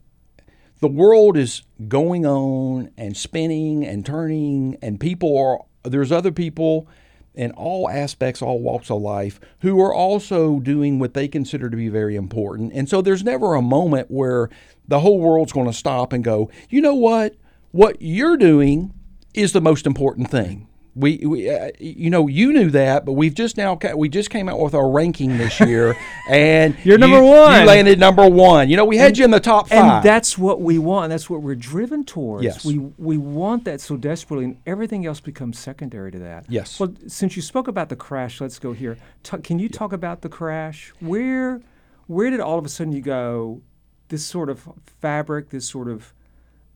the 0.81 0.89
world 0.89 1.37
is 1.37 1.63
going 1.89 2.25
on 2.25 2.91
and 2.97 3.17
spinning 3.17 3.85
and 3.85 4.07
turning 4.07 4.79
and 4.81 4.99
people 4.99 5.37
are 5.37 5.59
there's 5.83 6.11
other 6.11 6.33
people 6.33 6.87
in 7.35 7.51
all 7.53 7.89
aspects 7.91 8.41
all 8.41 8.61
walks 8.61 8.91
of 8.91 9.03
life 9.03 9.39
who 9.61 9.79
are 9.81 9.93
also 9.95 10.59
doing 10.59 10.99
what 10.99 11.13
they 11.15 11.29
consider 11.29 11.69
to 11.69 11.77
be 11.77 11.89
very 11.91 12.17
important 12.17 12.73
and 12.75 12.89
so 12.89 13.03
there's 13.03 13.23
never 13.23 13.55
a 13.55 13.61
moment 13.63 14.11
where 14.11 14.49
the 14.89 15.01
whole 15.01 15.21
world's 15.21 15.53
going 15.53 15.67
to 15.67 15.73
stop 15.73 16.13
and 16.15 16.25
go 16.25 16.51
you 16.71 16.81
know 16.81 16.95
what 16.95 17.35
what 17.73 17.97
you're 18.01 18.37
doing 18.39 18.93
is 19.35 19.53
the 19.53 19.61
most 19.61 19.87
important 19.87 20.31
thing 20.31 20.67
we, 20.97 21.19
we 21.19 21.49
uh, 21.49 21.71
you 21.79 22.11
know, 22.11 22.27
you 22.27 22.53
knew 22.53 22.71
that, 22.71 23.05
but 23.05 23.13
we've 23.13 23.35
just 23.35 23.57
now 23.57 23.79
we 23.95 24.09
just 24.09 24.31
came 24.31 24.49
out 24.49 24.59
with 24.59 24.75
our 24.75 24.89
ranking 24.89 25.39
this 25.39 25.61
year, 25.61 25.97
and 26.29 26.77
You're 26.85 26.99
number 26.99 27.19
you- 27.19 27.25
one. 27.25 27.61
You 27.61 27.67
landed 27.67 27.99
number 27.99 28.29
one. 28.29 28.69
You 28.69 28.77
know, 28.77 28.85
we 28.85 28.97
had 28.97 29.17
you 29.17 29.25
in 29.25 29.31
the 29.31 29.41
top 29.41 29.69
five. 29.69 29.79
And 29.79 30.05
that's 30.05 30.37
what 30.37 30.61
we 30.61 30.79
want. 30.79 31.11
That's 31.11 31.31
what 31.31 31.43
we're 31.43 31.55
driven 31.55 32.05
towards. 32.05 32.45
Yes. 32.45 32.65
We 32.65 32.79
we 32.99 33.17
want 33.17 33.65
that 33.65 33.81
so 33.81 33.97
desperately, 33.97 34.47
and 34.47 34.57
everything 34.67 35.07
else 35.07 35.21
becomes 35.21 35.59
secondary 35.59 36.11
to 36.13 36.19
that. 36.19 36.47
Yes. 36.49 36.81
Well, 36.81 36.95
since 37.07 37.37
you 37.37 37.43
spoke 37.43 37.69
about 37.69 37.89
the 37.89 37.97
crash, 37.97 38.41
let's 38.41 38.59
go 38.59 38.73
here. 38.73 38.99
Ta 39.23 39.39
can 39.39 39.59
you 39.59 39.69
talk 39.69 39.93
about 39.93 40.23
the 40.23 40.29
crash? 40.29 40.93
Where 41.01 41.61
where 42.07 42.31
did 42.31 42.41
all 42.41 42.59
of 42.59 42.65
a 42.65 42.69
sudden 42.69 42.93
you 42.93 43.01
go? 43.03 43.63
This 44.09 44.27
sort 44.27 44.51
of 44.51 44.69
fabric, 45.01 45.51
this 45.51 45.69
sort 45.69 45.89
of 45.89 46.13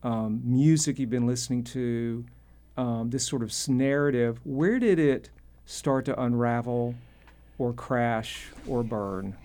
um, 0.03 0.41
music 0.45 0.99
you've 0.99 1.09
been 1.09 1.27
listening 1.27 1.63
to, 1.65 2.23
um, 2.77 3.09
this 3.09 3.25
sort 3.25 3.43
of 3.43 3.53
narrative. 3.69 4.39
Where 4.43 4.79
did 4.79 4.99
it 4.99 5.29
start 5.65 6.05
to 6.05 6.21
unravel 6.21 6.95
or 7.57 7.73
crash 7.73 8.47
or 8.67 8.83
burn? 8.83 9.35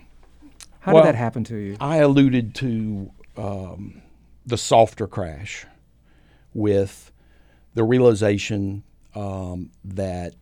How 0.81 0.93
Well, 0.93 1.03
did 1.03 1.09
that 1.09 1.17
happen 1.17 1.43
to 1.45 1.55
you? 1.55 1.77
I 1.79 1.97
alluded 1.97 2.55
to 2.55 3.11
um, 3.37 4.01
the 4.45 4.57
softer 4.57 5.07
crash 5.07 5.65
with 6.53 7.11
the 7.73 7.83
realization 7.83 8.83
um, 9.15 9.71
that 9.83 10.33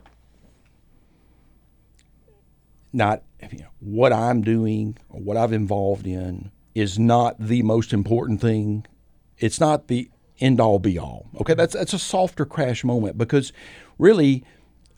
not 2.91 3.23
you 3.51 3.59
know, 3.59 3.67
what 3.79 4.11
I'm 4.11 4.41
doing 4.41 4.97
or 5.09 5.19
what 5.19 5.37
I've 5.37 5.53
involved 5.53 6.07
in 6.07 6.51
is 6.73 6.97
not 6.97 7.35
the 7.39 7.61
most 7.61 7.93
important 7.93 8.41
thing. 8.41 8.85
It's 9.37 9.59
not 9.59 9.87
the 9.87 10.09
end 10.39 10.59
all 10.59 10.79
be 10.79 10.97
all. 10.97 11.27
Okay, 11.41 11.53
that's 11.53 11.73
that's 11.73 11.93
a 11.93 11.99
softer 11.99 12.45
crash 12.45 12.83
moment 12.83 13.17
because 13.17 13.53
really, 13.97 14.43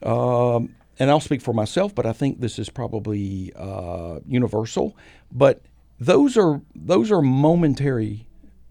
um, 0.03 0.75
and 0.99 1.09
I'll 1.09 1.19
speak 1.19 1.41
for 1.41 1.53
myself, 1.53 1.93
but 1.93 2.05
I 2.05 2.13
think 2.13 2.39
this 2.39 2.59
is 2.59 2.69
probably 2.69 3.51
uh, 3.55 4.19
universal. 4.27 4.95
But 5.31 5.61
those 5.99 6.37
are 6.37 6.61
those 6.75 7.11
are 7.11 7.21
momentary 7.21 8.27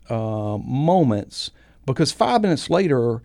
uh, 0.09 0.59
moments 0.59 1.51
because 1.87 2.13
five 2.13 2.43
minutes 2.43 2.71
later, 2.71 3.23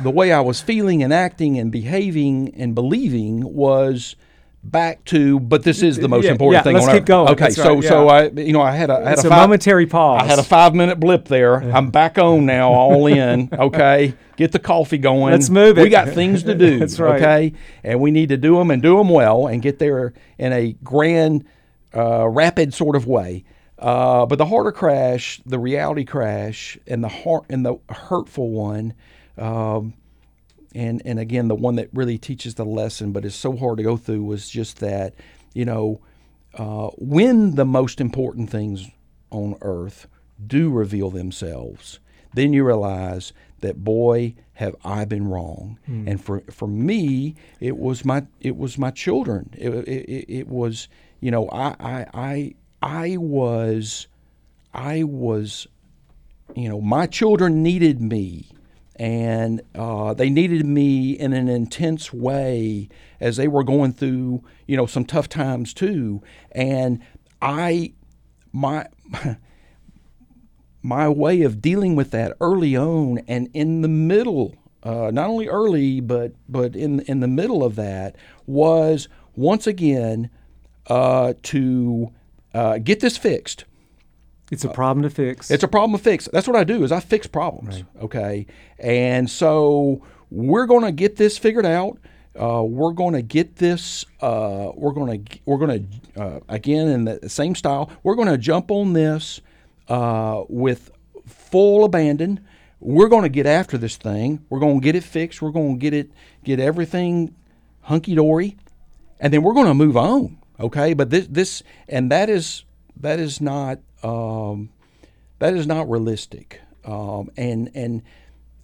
the 0.00 0.10
way 0.10 0.32
I 0.32 0.40
was 0.40 0.60
feeling 0.60 1.02
and 1.02 1.12
acting 1.12 1.58
and 1.58 1.70
behaving 1.70 2.54
and 2.56 2.74
believing 2.74 3.42
was 3.54 4.16
back 4.64 5.04
to 5.04 5.38
but 5.38 5.62
this 5.62 5.82
is 5.82 5.98
the 5.98 6.08
most 6.08 6.24
Yeah, 6.24 6.32
important 6.32 6.58
yeah, 6.60 6.62
thing 6.62 6.74
let's 6.74 6.86
on 6.88 6.94
keep 6.94 7.02
earth. 7.02 7.06
going. 7.06 7.28
okay 7.32 7.44
That's 7.44 7.56
so 7.56 7.74
right, 7.74 7.84
so 7.84 8.08
i 8.08 8.22
you 8.30 8.52
know 8.52 8.62
i 8.62 8.72
had 8.72 8.88
a 8.90 8.94
I 8.94 9.10
had 9.10 9.18
a 9.18 9.22
five, 9.22 9.30
momentary 9.30 9.86
pause. 9.86 10.22
i 10.22 10.24
had 10.26 10.38
a 10.38 10.42
five 10.42 10.74
minute 10.74 10.98
blip 10.98 11.26
there 11.28 11.56
i'm 11.56 11.90
back 11.90 12.16
on 12.18 12.46
now 12.46 12.70
all 12.72 13.06
in 13.06 13.50
okay 13.58 14.14
get 14.36 14.52
the 14.52 14.58
coffee 14.58 14.98
going 14.98 15.32
Let's 15.32 15.50
move 15.50 15.78
it. 15.78 15.82
we 15.82 15.90
got 15.90 16.08
things 16.08 16.42
to 16.44 16.54
do 16.54 16.78
That's 16.80 16.98
right. 16.98 17.20
okay 17.20 17.52
and 17.84 18.00
we 18.00 18.10
need 18.10 18.30
to 18.30 18.36
do 18.36 18.56
them 18.56 18.70
and 18.70 18.82
do 18.82 18.96
them 18.96 19.10
well 19.10 19.46
and 19.46 19.60
get 19.62 19.78
there 19.78 20.14
in 20.38 20.52
a 20.52 20.72
grand 20.82 21.44
uh, 21.94 22.26
rapid 22.28 22.72
sort 22.74 22.96
of 22.96 23.06
way 23.06 23.44
uh, 23.78 24.24
but 24.26 24.36
the 24.38 24.46
harder 24.46 24.72
crash 24.72 25.40
the 25.44 25.58
reality 25.58 26.04
crash 26.04 26.78
and 26.86 27.04
the 27.04 27.08
heart 27.08 27.44
and 27.50 27.66
the 27.66 27.76
hurtful 27.90 28.50
one 28.50 28.94
um, 29.36 29.92
and 30.74 31.00
and 31.04 31.18
again 31.18 31.48
the 31.48 31.54
one 31.54 31.76
that 31.76 31.88
really 31.92 32.18
teaches 32.18 32.54
the 32.56 32.64
lesson 32.64 33.12
but 33.12 33.24
is 33.24 33.34
so 33.34 33.56
hard 33.56 33.76
to 33.78 33.82
go 33.84 33.96
through 33.96 34.22
was 34.22 34.48
just 34.48 34.78
that 34.80 35.14
you 35.54 35.64
know 35.64 36.00
uh, 36.54 36.88
when 36.98 37.54
the 37.56 37.64
most 37.64 38.00
important 38.00 38.48
things 38.50 38.88
on 39.30 39.56
earth 39.62 40.06
do 40.46 40.70
reveal 40.70 41.10
themselves 41.10 41.98
then 42.34 42.52
you 42.52 42.64
realize 42.64 43.32
that 43.60 43.82
boy 43.84 44.34
have 44.54 44.74
I 44.84 45.04
been 45.04 45.26
wrong. 45.28 45.78
And 45.86 46.22
for 46.22 46.42
for 46.50 46.66
me 46.68 47.34
it 47.60 47.76
was 47.78 48.04
my 48.04 48.26
it 48.40 48.56
was 48.56 48.76
my 48.76 48.90
children. 48.90 49.50
It, 49.56 49.70
it, 49.70 49.88
it- 49.88 50.30
it 50.40 50.48
was 50.48 50.88
you 51.20 51.30
know 51.30 51.48
I 51.50 51.74
I 51.78 52.06
I, 52.14 52.54
I 52.82 53.16
was 53.16 54.08
I 54.74 55.04
was 55.04 55.66
you 56.56 56.68
know, 56.68 56.80
my 56.80 57.06
children 57.06 57.62
needed 57.62 58.00
me, 58.00 58.48
and 58.96 59.62
uh, 59.74 60.14
they 60.14 60.30
needed 60.30 60.66
me 60.66 61.12
in 61.12 61.32
an 61.32 61.48
intense 61.48 62.12
way 62.12 62.88
as 63.20 63.36
they 63.36 63.48
were 63.48 63.64
going 63.64 63.92
through, 63.92 64.42
you 64.66 64.76
know, 64.76 64.86
some 64.86 65.04
tough 65.04 65.28
times 65.28 65.74
too. 65.74 66.22
And 66.52 67.00
I, 67.42 67.92
my, 68.52 68.86
my 70.82 71.08
way 71.08 71.42
of 71.42 71.62
dealing 71.62 71.96
with 71.96 72.10
that 72.12 72.36
early 72.40 72.76
on 72.76 73.18
and 73.26 73.48
in 73.54 73.82
the 73.82 73.88
middle, 73.88 74.54
uh, 74.82 75.10
not 75.12 75.28
only 75.28 75.48
early 75.48 76.00
but 76.00 76.32
but 76.48 76.76
in 76.76 77.00
in 77.00 77.20
the 77.20 77.28
middle 77.28 77.64
of 77.64 77.74
that 77.76 78.14
was 78.46 79.08
once 79.34 79.66
again 79.66 80.28
uh, 80.88 81.32
to 81.42 82.12
uh, 82.52 82.78
get 82.78 83.00
this 83.00 83.16
fixed. 83.16 83.64
It's 84.50 84.64
a 84.64 84.68
problem 84.68 85.02
to 85.02 85.10
fix. 85.10 85.50
It's 85.50 85.62
a 85.62 85.68
problem 85.68 85.96
to 85.98 86.02
fix. 86.02 86.28
That's 86.32 86.46
what 86.46 86.56
I 86.56 86.64
do 86.64 86.84
is 86.84 86.92
I 86.92 87.00
fix 87.00 87.26
problems. 87.26 87.82
Okay, 88.00 88.46
and 88.78 89.28
so 89.28 90.02
we're 90.30 90.66
going 90.66 90.84
to 90.84 90.92
get 90.92 91.16
this 91.16 91.38
figured 91.38 91.66
out. 91.66 91.98
Uh, 92.38 92.62
we're 92.62 92.92
going 92.92 93.14
to 93.14 93.22
get 93.22 93.56
this. 93.56 94.04
Uh, 94.20 94.70
we're 94.74 94.92
going 94.92 95.24
to 95.24 95.38
we're 95.44 95.58
going 95.58 95.88
to 96.14 96.22
uh, 96.22 96.40
again 96.48 96.88
in 96.88 97.04
the 97.04 97.28
same 97.28 97.54
style. 97.54 97.90
We're 98.02 98.16
going 98.16 98.28
to 98.28 98.38
jump 98.38 98.70
on 98.70 98.92
this 98.92 99.40
uh, 99.88 100.44
with 100.48 100.90
full 101.26 101.84
abandon. 101.84 102.40
We're 102.80 103.08
going 103.08 103.22
to 103.22 103.28
get 103.28 103.46
after 103.46 103.78
this 103.78 103.96
thing. 103.96 104.44
We're 104.50 104.60
going 104.60 104.80
to 104.80 104.84
get 104.84 104.94
it 104.94 105.04
fixed. 105.04 105.40
We're 105.40 105.52
going 105.52 105.78
to 105.78 105.80
get 105.80 105.94
it 105.94 106.10
get 106.42 106.60
everything 106.60 107.34
hunky 107.82 108.14
dory, 108.14 108.56
and 109.20 109.32
then 109.32 109.42
we're 109.42 109.54
going 109.54 109.66
to 109.66 109.74
move 109.74 109.96
on. 109.96 110.38
Okay, 110.60 110.92
but 110.92 111.10
this 111.10 111.26
this 111.28 111.62
and 111.88 112.10
that 112.10 112.28
is 112.28 112.64
that 112.96 113.18
is 113.18 113.40
not 113.40 113.78
um, 114.04 114.70
that 115.38 115.54
is 115.54 115.66
not 115.66 115.90
realistic. 115.90 116.60
Um, 116.84 117.30
and 117.36 117.70
and 117.74 118.02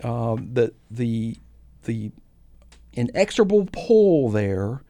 um, 0.04 0.50
the 0.52 0.72
the 0.90 1.36
the 1.84 2.12
inexorable 2.92 3.68
pull 3.72 4.30
there 4.30 4.82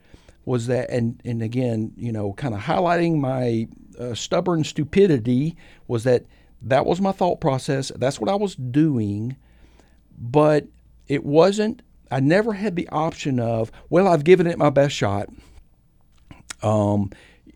was 0.44 0.66
that, 0.66 0.90
and 0.90 1.20
and 1.24 1.42
again, 1.42 1.92
you 1.96 2.12
know, 2.12 2.32
kind 2.34 2.54
of 2.54 2.60
highlighting 2.60 3.18
my 3.18 3.68
uh, 3.98 4.14
stubborn 4.14 4.64
stupidity 4.64 5.56
was 5.86 6.04
that 6.04 6.24
that 6.62 6.84
was 6.84 7.00
my 7.00 7.12
thought 7.12 7.40
process. 7.40 7.92
That's 7.96 8.20
what 8.20 8.28
I 8.28 8.34
was 8.34 8.56
doing, 8.56 9.36
but 10.18 10.66
it 11.06 11.24
wasn't. 11.24 11.82
I 12.10 12.18
never 12.18 12.54
had 12.54 12.74
the 12.74 12.88
option 12.88 13.38
of, 13.38 13.70
well, 13.88 14.08
I've 14.08 14.24
given 14.24 14.48
it 14.48 14.58
my 14.58 14.70
best 14.70 14.94
shot. 14.94 15.28
Um, 16.60 17.10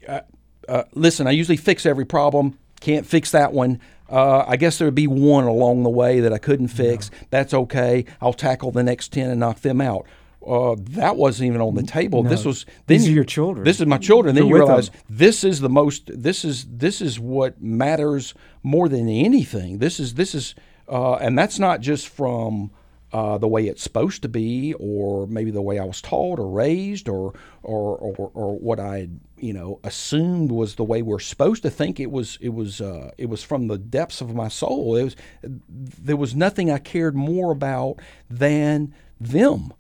uh, 0.07 0.21
uh, 0.69 0.85
listen, 0.95 1.27
I 1.27 1.33
usually 1.33 1.57
fix 1.57 1.85
every 1.85 2.05
problem. 2.05 2.57
Can't 2.85 3.07
fix 3.07 3.31
that 3.31 3.55
one. 3.55 3.81
Uh, 4.11 4.45
I 4.47 4.57
guess 4.57 4.77
there 4.77 4.87
would 4.87 4.95
be 4.95 5.07
one 5.07 5.45
along 5.45 5.85
the 5.85 5.89
way 5.89 6.21
that 6.21 6.35
I 6.35 6.39
couldn't 6.39 6.69
fix. 6.69 7.11
That's 7.31 7.55
okay. 7.55 8.05
I'll 8.21 8.35
tackle 8.35 8.73
the 8.73 8.83
next 8.83 9.11
ten 9.11 9.31
and 9.31 9.41
knock 9.41 9.61
them 9.61 9.81
out. 9.81 10.07
Uh, 10.47 10.77
that 10.91 11.17
wasn't 11.17 11.47
even 11.47 11.63
on 11.63 11.75
the 11.77 11.83
table. 11.83 12.23
This 12.23 12.45
was 12.45 12.67
then 12.87 12.99
These 12.99 13.09
are 13.09 13.13
your 13.13 13.25
children. 13.25 13.65
This 13.65 13.81
is 13.81 13.87
my 13.87 13.97
children. 13.97 14.35
Then 14.35 14.47
You're 14.47 14.59
you 14.59 14.63
with 14.65 14.69
them. 14.69 14.77
realize 14.77 14.91
this 15.09 15.45
is 15.45 15.61
the 15.61 15.71
most. 15.71 16.11
This 16.13 16.45
is 16.45 16.67
this 16.67 17.01
is 17.01 17.19
what 17.19 17.63
matters 17.63 18.35
more 18.63 18.91
than 18.91 19.09
anything. 19.09 19.79
This 19.79 19.99
is 19.99 20.13
this 20.13 20.35
is, 20.35 20.55
uh, 20.87 21.15
and 21.15 21.39
that's 21.39 21.59
not 21.59 21.81
just 21.81 22.07
from 22.07 22.71
uh, 23.15 23.39
the 23.39 23.47
way 23.47 23.69
it's 23.69 23.85
supposed 23.85 24.23
to 24.23 24.29
be, 24.29 24.75
or 24.75 25.29
maybe 25.29 25.53
the 25.53 25.63
way 25.63 25.79
I 25.79 25.85
was 25.85 26.03
taught 26.03 26.41
or 26.41 26.51
raised, 26.51 27.09
or 27.09 27.33
or 27.63 27.97
or, 27.97 28.33
or 28.35 28.59
what 28.59 28.81
I 28.81 29.09
you 29.39 29.53
know 29.53 29.79
assumed 29.85 30.51
was 30.51 30.75
the 30.75 30.83
way 30.83 31.01
we're 31.01 31.21
supposed 31.21 31.63
to 31.63 31.71
think. 31.71 32.01
It 32.01 32.11
was 32.11 32.37
it 32.41 32.49
was 32.49 32.81
uh, 32.81 33.13
it 33.17 33.27
was 33.27 33.45
from 33.45 33.69
the 33.69 33.79
depths 33.79 34.21
of 34.21 34.35
my 34.35 34.49
soul. 34.49 34.97
It 34.97 35.05
was 35.05 35.17
there 35.45 36.17
was 36.17 36.35
nothing 36.35 36.73
I 36.73 36.79
cared 36.79 37.15
more 37.15 37.53
about 37.53 38.01
than 38.29 38.93
them, 39.21 39.73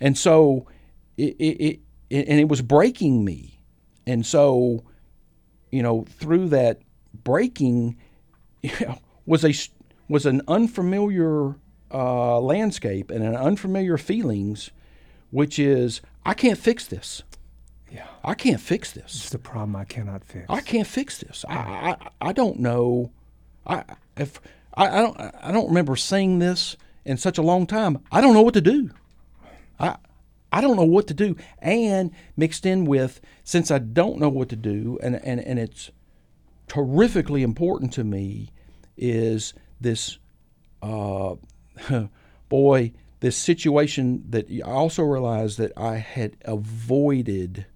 and 0.00 0.16
so 0.16 0.66
it 1.18 1.36
it, 1.38 1.80
it 2.08 2.28
and 2.28 2.40
it 2.40 2.48
was 2.48 2.62
breaking 2.62 3.22
me, 3.22 3.60
and 4.06 4.24
so 4.24 4.82
you 5.70 5.82
know 5.82 6.06
through 6.08 6.48
that 6.48 6.80
breaking 7.12 7.98
you 8.62 8.70
know, 8.80 8.98
was 9.26 9.44
a 9.44 9.52
was 10.08 10.24
an 10.24 10.40
unfamiliar 10.48 11.56
uh, 11.92 12.40
landscape 12.40 13.10
and 13.10 13.24
an 13.24 13.36
unfamiliar 13.36 13.96
feelings, 13.98 14.70
which 15.30 15.58
is 15.58 16.00
I 16.24 16.34
can't 16.34 16.58
fix 16.58 16.86
this. 16.86 17.22
Yeah. 17.90 18.06
I 18.22 18.34
can't 18.34 18.60
fix 18.60 18.92
this. 18.92 19.24
It's 19.24 19.34
a 19.34 19.38
problem 19.38 19.74
I 19.74 19.84
cannot 19.84 20.24
fix. 20.24 20.46
I 20.48 20.60
can't 20.60 20.86
fix 20.86 21.18
this. 21.18 21.44
I, 21.48 21.54
I, 21.54 22.28
I 22.28 22.32
don't 22.32 22.60
know. 22.60 23.12
I 23.66 23.84
if 24.16 24.40
I, 24.74 24.88
I 24.88 25.02
don't 25.02 25.20
I 25.42 25.52
don't 25.52 25.68
remember 25.68 25.96
saying 25.96 26.38
this 26.38 26.76
in 27.04 27.16
such 27.16 27.38
a 27.38 27.42
long 27.42 27.66
time. 27.66 27.98
I 28.12 28.20
don't 28.20 28.34
know 28.34 28.42
what 28.42 28.54
to 28.54 28.60
do. 28.60 28.90
I 29.80 29.96
I 30.52 30.60
don't 30.60 30.76
know 30.76 30.84
what 30.84 31.06
to 31.08 31.14
do. 31.14 31.36
And 31.60 32.10
mixed 32.36 32.66
in 32.66 32.84
with 32.84 33.20
since 33.44 33.70
I 33.70 33.78
don't 33.78 34.18
know 34.18 34.28
what 34.28 34.48
to 34.50 34.56
do 34.56 34.98
and 35.02 35.16
and, 35.24 35.40
and 35.40 35.58
it's 35.58 35.90
terrifically 36.68 37.42
important 37.42 37.92
to 37.94 38.04
me 38.04 38.50
is 38.96 39.54
this 39.80 40.18
uh, 40.82 41.34
boy 42.48 42.92
this 43.20 43.36
situation 43.36 44.24
that 44.30 44.48
I 44.50 44.60
also 44.60 45.02
realized 45.02 45.58
that 45.58 45.72
I 45.76 45.96
had 45.96 46.36
avoided 46.44 47.66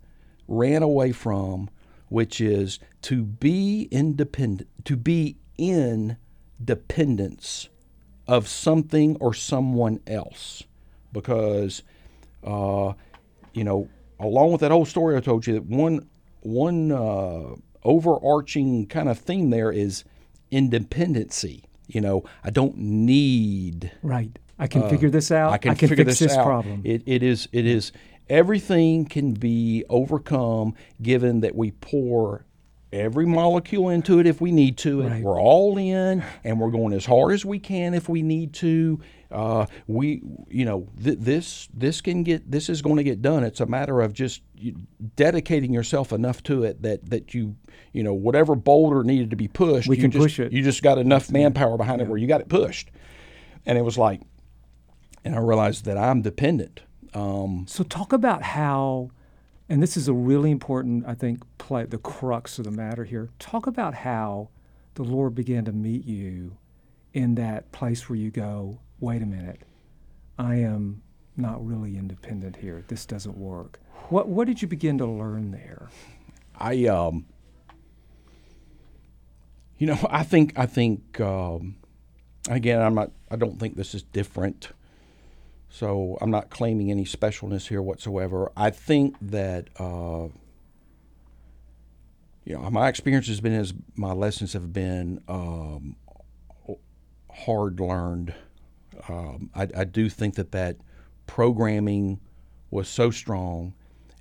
ran 0.47 0.83
away 0.83 1.13
from 1.13 1.69
which 2.09 2.41
is 2.41 2.79
to 3.01 3.25
be 3.25 3.89
independent 3.91 4.69
to 4.85 4.97
be 4.97 5.37
in 5.57 6.17
dependence 6.63 7.69
of 8.29 8.47
something 8.47 9.17
or 9.19 9.33
someone 9.35 10.01
else. 10.07 10.63
Because 11.13 11.83
uh, 12.45 12.93
you 13.53 13.65
know 13.65 13.89
along 14.21 14.53
with 14.53 14.61
that 14.61 14.73
old 14.73 14.89
story 14.89 15.17
I 15.17 15.21
told 15.21 15.47
you 15.47 15.55
that 15.55 15.65
one 15.65 16.09
one 16.41 16.93
uh, 16.93 17.55
overarching 17.83 18.87
kind 18.87 19.09
of 19.09 19.19
theme 19.19 19.51
there 19.51 19.73
is 19.73 20.05
independency 20.51 21.65
you 21.95 22.01
know 22.01 22.25
I 22.45 22.51
don't 22.51 22.77
need 22.77 23.93
right. 24.03 24.37
I 24.59 24.67
can 24.67 24.89
figure 24.89 25.11
this 25.11 25.31
out. 25.31 25.51
Uh, 25.51 25.55
I 25.55 25.59
can, 25.59 25.75
fix 25.75 25.89
figure 25.91 26.05
this, 26.05 26.19
this 26.21 26.37
problem. 26.37 26.83
It, 26.85 27.03
it 27.07 27.23
is 27.23 27.49
it 27.53 27.67
is 27.67 27.91
everything 28.29 29.05
can 29.05 29.35
be 29.35 29.85
overcome 29.89 30.75
given 31.01 31.41
that 31.41 31.55
we 31.55 31.73
pour 31.73 32.45
every 32.93 33.27
molecule 33.27 33.89
into 33.89 34.19
it 34.19 34.27
if 34.27 34.41
we 34.41 34.53
need 34.53 34.77
to. 34.79 35.01
And 35.01 35.11
Right. 35.13 35.23
we're 35.23 35.41
all 35.41 35.79
in, 35.79 36.23
and 36.45 36.61
we're 36.61 36.71
going 36.71 36.93
as 36.93 37.07
hard 37.07 37.33
as 37.33 37.45
we 37.45 37.59
can 37.59 37.95
if 37.95 38.09
we 38.09 38.23
need 38.23 38.53
to. 38.55 39.01
Uh, 39.33 39.67
we, 39.87 40.23
you 40.49 40.65
know, 40.65 40.89
th- 41.03 41.19
this 41.19 41.69
this 41.73 42.01
can 42.01 42.23
get 42.23 42.51
this 42.51 42.69
is 42.69 42.83
going 42.83 42.97
to 42.97 43.03
get 43.03 43.23
done. 43.23 43.45
It's 43.45 43.61
a 43.61 43.67
matter 43.67 44.01
of 44.01 44.13
just 44.13 44.43
dedicating 45.17 45.73
yourself 45.73 46.13
enough 46.13 46.43
to 46.45 46.65
it 46.65 46.83
that 46.83 47.11
that 47.11 47.35
you, 47.35 47.57
you 47.93 48.03
know, 48.03 48.15
whatever 48.15 48.55
boulder 48.55 49.03
needed 49.03 49.31
to 49.31 49.37
be 49.37 49.49
pushed, 49.49 49.89
We 49.89 49.97
you 49.97 50.03
can 50.03 50.11
just, 50.11 50.23
push 50.23 50.41
it. 50.41 50.53
You 50.53 50.63
just 50.63 50.83
got 50.83 50.99
enough 50.99 51.31
manpower 51.31 51.77
behind 51.77 52.01
it 52.01 52.09
where 52.09 52.19
you 52.19 52.27
got 52.27 52.41
it 52.41 52.49
pushed, 52.49 52.91
and 53.67 53.79
it 53.79 53.83
was 53.83 53.99
like, 53.99 54.21
and 55.25 55.35
I 55.35 55.39
realized 55.39 55.85
that 55.87 55.97
I'm 55.97 56.23
dependent. 56.23 56.81
Um, 57.15 57.67
So 57.69 57.85
talk 57.85 58.13
about 58.13 58.43
how, 58.43 59.11
and 59.69 59.83
this 59.83 59.97
is 59.97 60.09
a 60.09 60.15
really 60.15 60.51
important, 60.51 61.05
I 61.07 61.15
think, 61.15 61.43
play 61.59 61.85
the 61.85 61.99
crux 61.99 62.59
of 62.59 62.65
the 62.65 62.71
matter 62.71 63.05
here. 63.05 63.29
Talk 63.39 63.67
about 63.67 63.95
how 63.95 64.49
the 64.95 65.05
Lord 65.05 65.35
began 65.35 65.65
to 65.67 65.73
meet 65.73 66.05
you 66.05 66.57
in 67.13 67.35
that 67.35 67.71
place 67.73 68.09
where 68.09 68.17
you 68.17 68.31
go, 68.31 68.79
wait 69.03 69.21
a 69.21 69.27
minute, 69.27 69.61
I 70.39 70.55
am 70.55 71.03
not 71.37 71.65
really 71.67 71.99
independent 71.99 72.57
here. 72.57 72.85
This 72.87 73.05
doesn't 73.05 73.37
work. 73.37 73.81
What 74.09 74.29
what 74.29 74.47
did 74.47 74.63
you 74.63 74.69
begin 74.69 74.97
to 74.99 75.07
learn 75.07 75.51
there? 75.51 75.89
I 76.59 76.87
um 76.87 77.27
you 79.79 79.87
know 79.87 79.99
I 80.09 80.23
think 80.23 80.53
I 80.57 80.67
think 80.67 81.21
um, 81.21 81.77
again 82.49 82.81
I'm 82.81 82.95
not 82.95 83.11
I 83.31 83.37
don't 83.37 83.59
think 83.59 83.77
this 83.77 83.95
is 83.95 84.03
different 84.03 84.71
so 85.69 86.19
I'm 86.21 86.31
not 86.31 86.51
claiming 86.51 86.91
any 86.91 87.05
specialness 87.05 87.69
here 87.69 87.83
whatsoever 87.83 88.53
I 88.57 88.71
think 88.71 89.17
that 89.21 89.69
uh, 89.79 90.29
you 92.45 92.55
know 92.55 92.71
my 92.71 92.89
experience 92.89 93.27
has 93.27 93.41
been 93.41 93.55
as 93.55 93.75
my 93.97 94.13
lessons 94.13 94.53
have 94.53 94.73
been 94.73 95.21
um, 95.27 95.97
hard 97.31 97.81
learned 97.81 98.35
um, 99.09 99.51
I, 99.55 99.69
I 99.77 99.85
do 99.85 100.09
think 100.09 100.35
that 100.37 100.53
that 100.53 100.77
programming 101.27 102.21
was 102.71 102.89
so 102.89 103.11
strong 103.11 103.75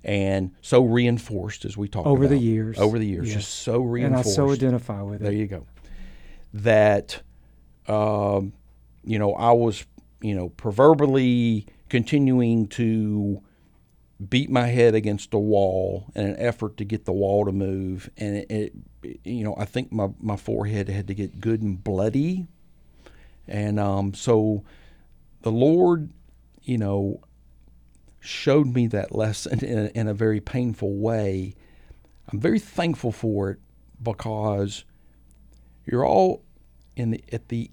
and 0.04 0.50
so 0.60 0.84
reinforced 0.84 1.64
as 1.64 1.76
we 1.76 1.88
talked 1.88 2.06
Over 2.06 2.26
the 2.26 2.38
years. 2.38 2.78
over 2.78 2.98
the 2.98 3.06
years 3.06 3.28
Yes. 3.28 3.36
just 3.36 3.54
so 3.62 3.80
reinforced. 3.80 4.26
And 4.26 4.32
I 4.32 4.36
so 4.36 4.50
identify 4.52 5.00
with 5.02 5.20
it. 5.20 5.24
there 5.24 5.32
you 5.32 5.46
go 5.46 5.66
that 6.54 7.22
um, 7.88 8.52
you 9.04 9.18
know 9.18 9.34
I 9.34 9.52
was 9.52 9.86
you 10.20 10.34
know 10.34 10.48
proverbially 10.50 11.66
continuing 11.88 12.66
to 12.68 13.42
beat 14.28 14.50
my 14.50 14.66
head 14.68 14.94
against 14.94 15.34
a 15.34 15.38
wall 15.38 16.06
in 16.14 16.26
an 16.26 16.36
effort 16.38 16.76
to 16.76 16.84
get 16.84 17.04
the 17.04 17.12
wall 17.12 17.44
to 17.44 17.52
move 17.52 18.08
and 18.16 18.36
it, 18.36 18.72
it 19.02 19.20
you 19.24 19.42
know 19.44 19.54
I 19.58 19.64
think 19.64 19.90
my, 19.92 20.08
my 20.20 20.36
forehead 20.36 20.88
had 20.88 21.08
to 21.08 21.14
get 21.14 21.40
good 21.40 21.62
and 21.62 21.82
bloody 21.82 22.46
and 23.46 23.78
um, 23.78 24.14
so 24.14 24.64
the 25.42 25.52
Lord 25.52 26.10
you 26.62 26.78
know 26.78 27.20
showed 28.20 28.68
me 28.74 28.86
that 28.88 29.14
lesson 29.14 29.58
in 29.64 29.78
a, 29.78 29.86
in 29.88 30.08
a 30.08 30.14
very 30.14 30.40
painful 30.40 30.94
way. 30.96 31.54
I'm 32.32 32.40
very 32.40 32.58
thankful 32.58 33.12
for 33.12 33.50
it 33.50 33.58
because 34.02 34.84
you're 35.84 36.06
all 36.06 36.42
in 36.96 37.10
the 37.10 37.24
at 37.32 37.48
the 37.48 37.70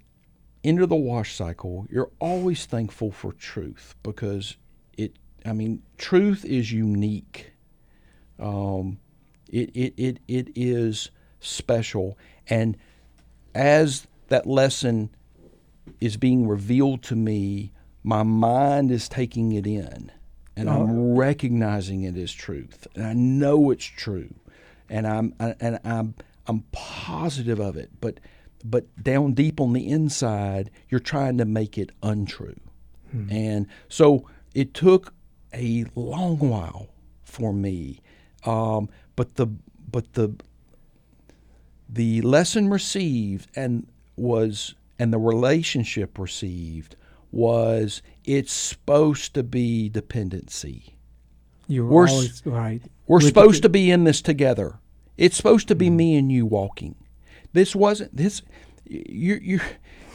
end 0.64 0.82
of 0.82 0.90
the 0.90 0.96
wash 0.96 1.36
cycle 1.36 1.88
you're 1.90 2.12
always 2.20 2.66
thankful 2.66 3.12
for 3.12 3.32
truth 3.32 3.96
because 4.04 4.58
it 4.98 5.16
i 5.46 5.54
mean 5.54 5.82
truth 5.98 6.44
is 6.44 6.72
unique. 6.72 7.54
Um, 8.40 9.00
it, 9.52 9.70
it, 9.76 9.94
it, 9.98 10.20
it 10.28 10.50
is 10.56 11.12
special. 11.40 12.18
And 12.48 12.78
as 13.54 14.08
that 14.28 14.46
lesson 14.46 15.10
is 16.00 16.18
being 16.18 16.48
revealed 16.48 17.04
to 17.04 17.16
me 17.16 17.72
my 18.04 18.24
mind 18.24 18.92
is 18.92 19.10
taking 19.10 19.52
it 19.52 19.68
in 19.68 20.12
and 20.56 20.70
i'm 20.70 21.16
recognizing 21.16 22.04
it 22.04 22.18
as 22.18 22.32
truth 22.32 22.88
and 22.96 23.06
i 23.06 23.14
know 23.14 23.72
it's 23.72 23.86
true 23.86 24.34
and 24.90 25.08
i'm 25.08 25.34
and 25.40 25.80
i'm 25.84 26.14
i'm 26.48 26.64
positive 26.72 27.60
of 27.60 27.76
it 27.78 27.90
but 28.02 28.20
but 28.64 28.86
down 29.02 29.34
deep 29.34 29.60
on 29.62 29.74
the 29.74 29.88
inside 29.88 30.70
you're 30.90 31.00
trying 31.00 31.38
to 31.38 31.46
make 31.46 31.78
it 31.78 31.92
untrue. 32.04 32.60
And 33.32 33.68
so 33.88 34.28
it 34.54 34.74
took 34.74 35.14
a 35.54 35.86
long 35.96 36.38
while 36.38 36.88
for 37.24 37.54
me 37.54 38.02
um, 38.46 38.90
but 39.16 39.36
the 39.36 39.48
but 39.92 40.14
the 40.14 40.36
the 41.88 42.22
lesson 42.22 42.70
received 42.70 43.50
and 43.56 43.88
was 44.16 44.76
and 45.00 45.12
the 45.14 45.18
relationship 45.18 46.20
received 46.20 46.96
was 47.32 48.02
it's 48.26 48.52
supposed 48.52 49.34
to 49.34 49.44
be 49.44 49.88
dependency 49.90 50.96
You 51.68 51.86
were 51.86 52.08
always 52.08 52.44
right. 52.46 52.82
we're 53.08 53.18
With 53.18 53.24
the- 53.24 53.28
supposed 53.30 53.62
to 53.64 53.70
be 53.70 53.90
in 53.92 54.04
this 54.04 54.22
together. 54.22 54.80
It's 55.18 55.36
supposed 55.38 55.68
to 55.70 55.76
be 55.76 55.88
mm-hmm. 55.88 55.98
me 55.98 56.16
and 56.18 56.32
you 56.32 56.46
walking. 56.46 56.96
This 57.54 57.76
wasn't 57.76 58.16
this. 58.16 58.42
Your 58.86 59.38
your 59.38 59.62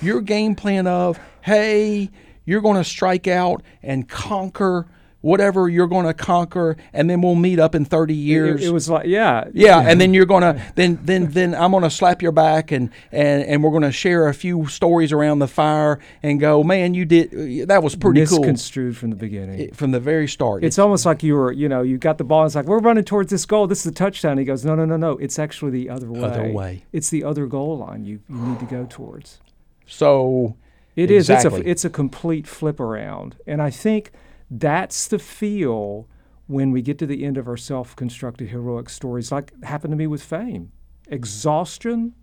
your 0.02 0.20
game 0.20 0.54
plan 0.54 0.86
of 0.86 1.18
hey, 1.42 2.10
you're 2.44 2.60
going 2.62 2.76
to 2.76 2.84
strike 2.84 3.26
out 3.26 3.62
and 3.82 4.08
conquer 4.08 4.86
whatever 5.24 5.68
you're 5.70 5.86
going 5.86 6.04
to 6.04 6.12
conquer, 6.12 6.76
and 6.92 7.08
then 7.08 7.22
we'll 7.22 7.34
meet 7.34 7.58
up 7.58 7.74
in 7.74 7.84
30 7.84 8.12
years. 8.14 8.62
it 8.64 8.70
was 8.72 8.90
like 8.90 9.06
yeah, 9.06 9.48
yeah, 9.54 9.80
and 9.80 9.98
then 10.00 10.12
you're 10.12 10.26
gonna 10.26 10.62
then 10.74 10.98
then 11.02 11.30
then 11.30 11.54
I'm 11.54 11.72
gonna 11.72 11.88
slap 11.90 12.20
your 12.20 12.32
back 12.32 12.70
and 12.72 12.90
and 13.10 13.42
and 13.44 13.64
we're 13.64 13.70
gonna 13.72 13.90
share 13.90 14.28
a 14.28 14.34
few 14.34 14.66
stories 14.66 15.12
around 15.12 15.38
the 15.38 15.48
fire 15.48 15.98
and 16.22 16.38
go, 16.38 16.62
man, 16.62 16.92
you 16.94 17.04
did 17.06 17.68
that 17.68 17.82
was 17.82 17.96
pretty 17.96 18.24
cool 18.26 18.38
misconstrued 18.40 18.96
from 18.96 19.10
the 19.10 19.16
beginning. 19.16 19.60
It- 19.60 19.76
from 19.76 19.90
the 19.92 20.00
very 20.00 20.28
start. 20.28 20.62
It's 20.62 20.78
almost 20.78 21.06
like 21.06 21.22
you 21.22 21.34
were, 21.34 21.50
you 21.52 21.68
know, 21.68 21.82
you 21.82 21.96
got 21.98 22.18
the 22.18 22.24
ball. 22.24 22.42
And 22.42 22.48
it's 22.48 22.54
like 22.54 22.66
we're 22.66 22.78
running 22.80 23.04
towards 23.04 23.30
this 23.30 23.46
goal. 23.46 23.66
This 23.66 23.80
is 23.80 23.86
a 23.86 23.92
touchdown. 23.94 24.36
He 24.38 24.44
goes, 24.44 24.64
no, 24.64 24.74
no, 24.74 24.84
no, 24.84 24.96
no. 24.96 25.12
It's 25.18 25.38
actually 25.38 25.70
the 25.72 25.88
other 25.90 26.10
way. 26.10 26.20
Other 26.22 26.48
way. 26.52 26.84
It's 26.92 27.08
the 27.10 27.24
other 27.24 27.46
goal 27.46 27.78
line 27.78 28.04
you 28.04 28.20
you 28.28 28.36
need 28.36 28.60
to 28.60 28.66
go 28.66 28.86
towards. 28.88 29.40
so 29.86 30.56
It 30.96 31.10
is. 31.10 31.28
Exactly. 31.30 31.60
It's 31.60 31.66
a 31.66 31.70
it's 31.70 31.84
a 31.84 31.90
complete 31.90 32.46
flip 32.46 32.78
around, 32.80 33.36
and 33.46 33.60
I 33.62 33.70
think 33.70 34.12
that's 34.60 35.08
the 35.08 35.18
feel 35.18 36.08
when 36.46 36.70
we 36.70 36.82
get 36.82 36.98
to 36.98 37.06
the 37.06 37.24
end 37.24 37.38
of 37.38 37.48
our 37.48 37.56
self-constructed 37.56 38.48
heroic 38.48 38.88
stories, 38.90 39.32
like 39.32 39.52
happened 39.64 39.92
to 39.92 39.96
me 39.96 40.06
with 40.06 40.22
fame, 40.22 40.70
exhaustion, 41.08 42.14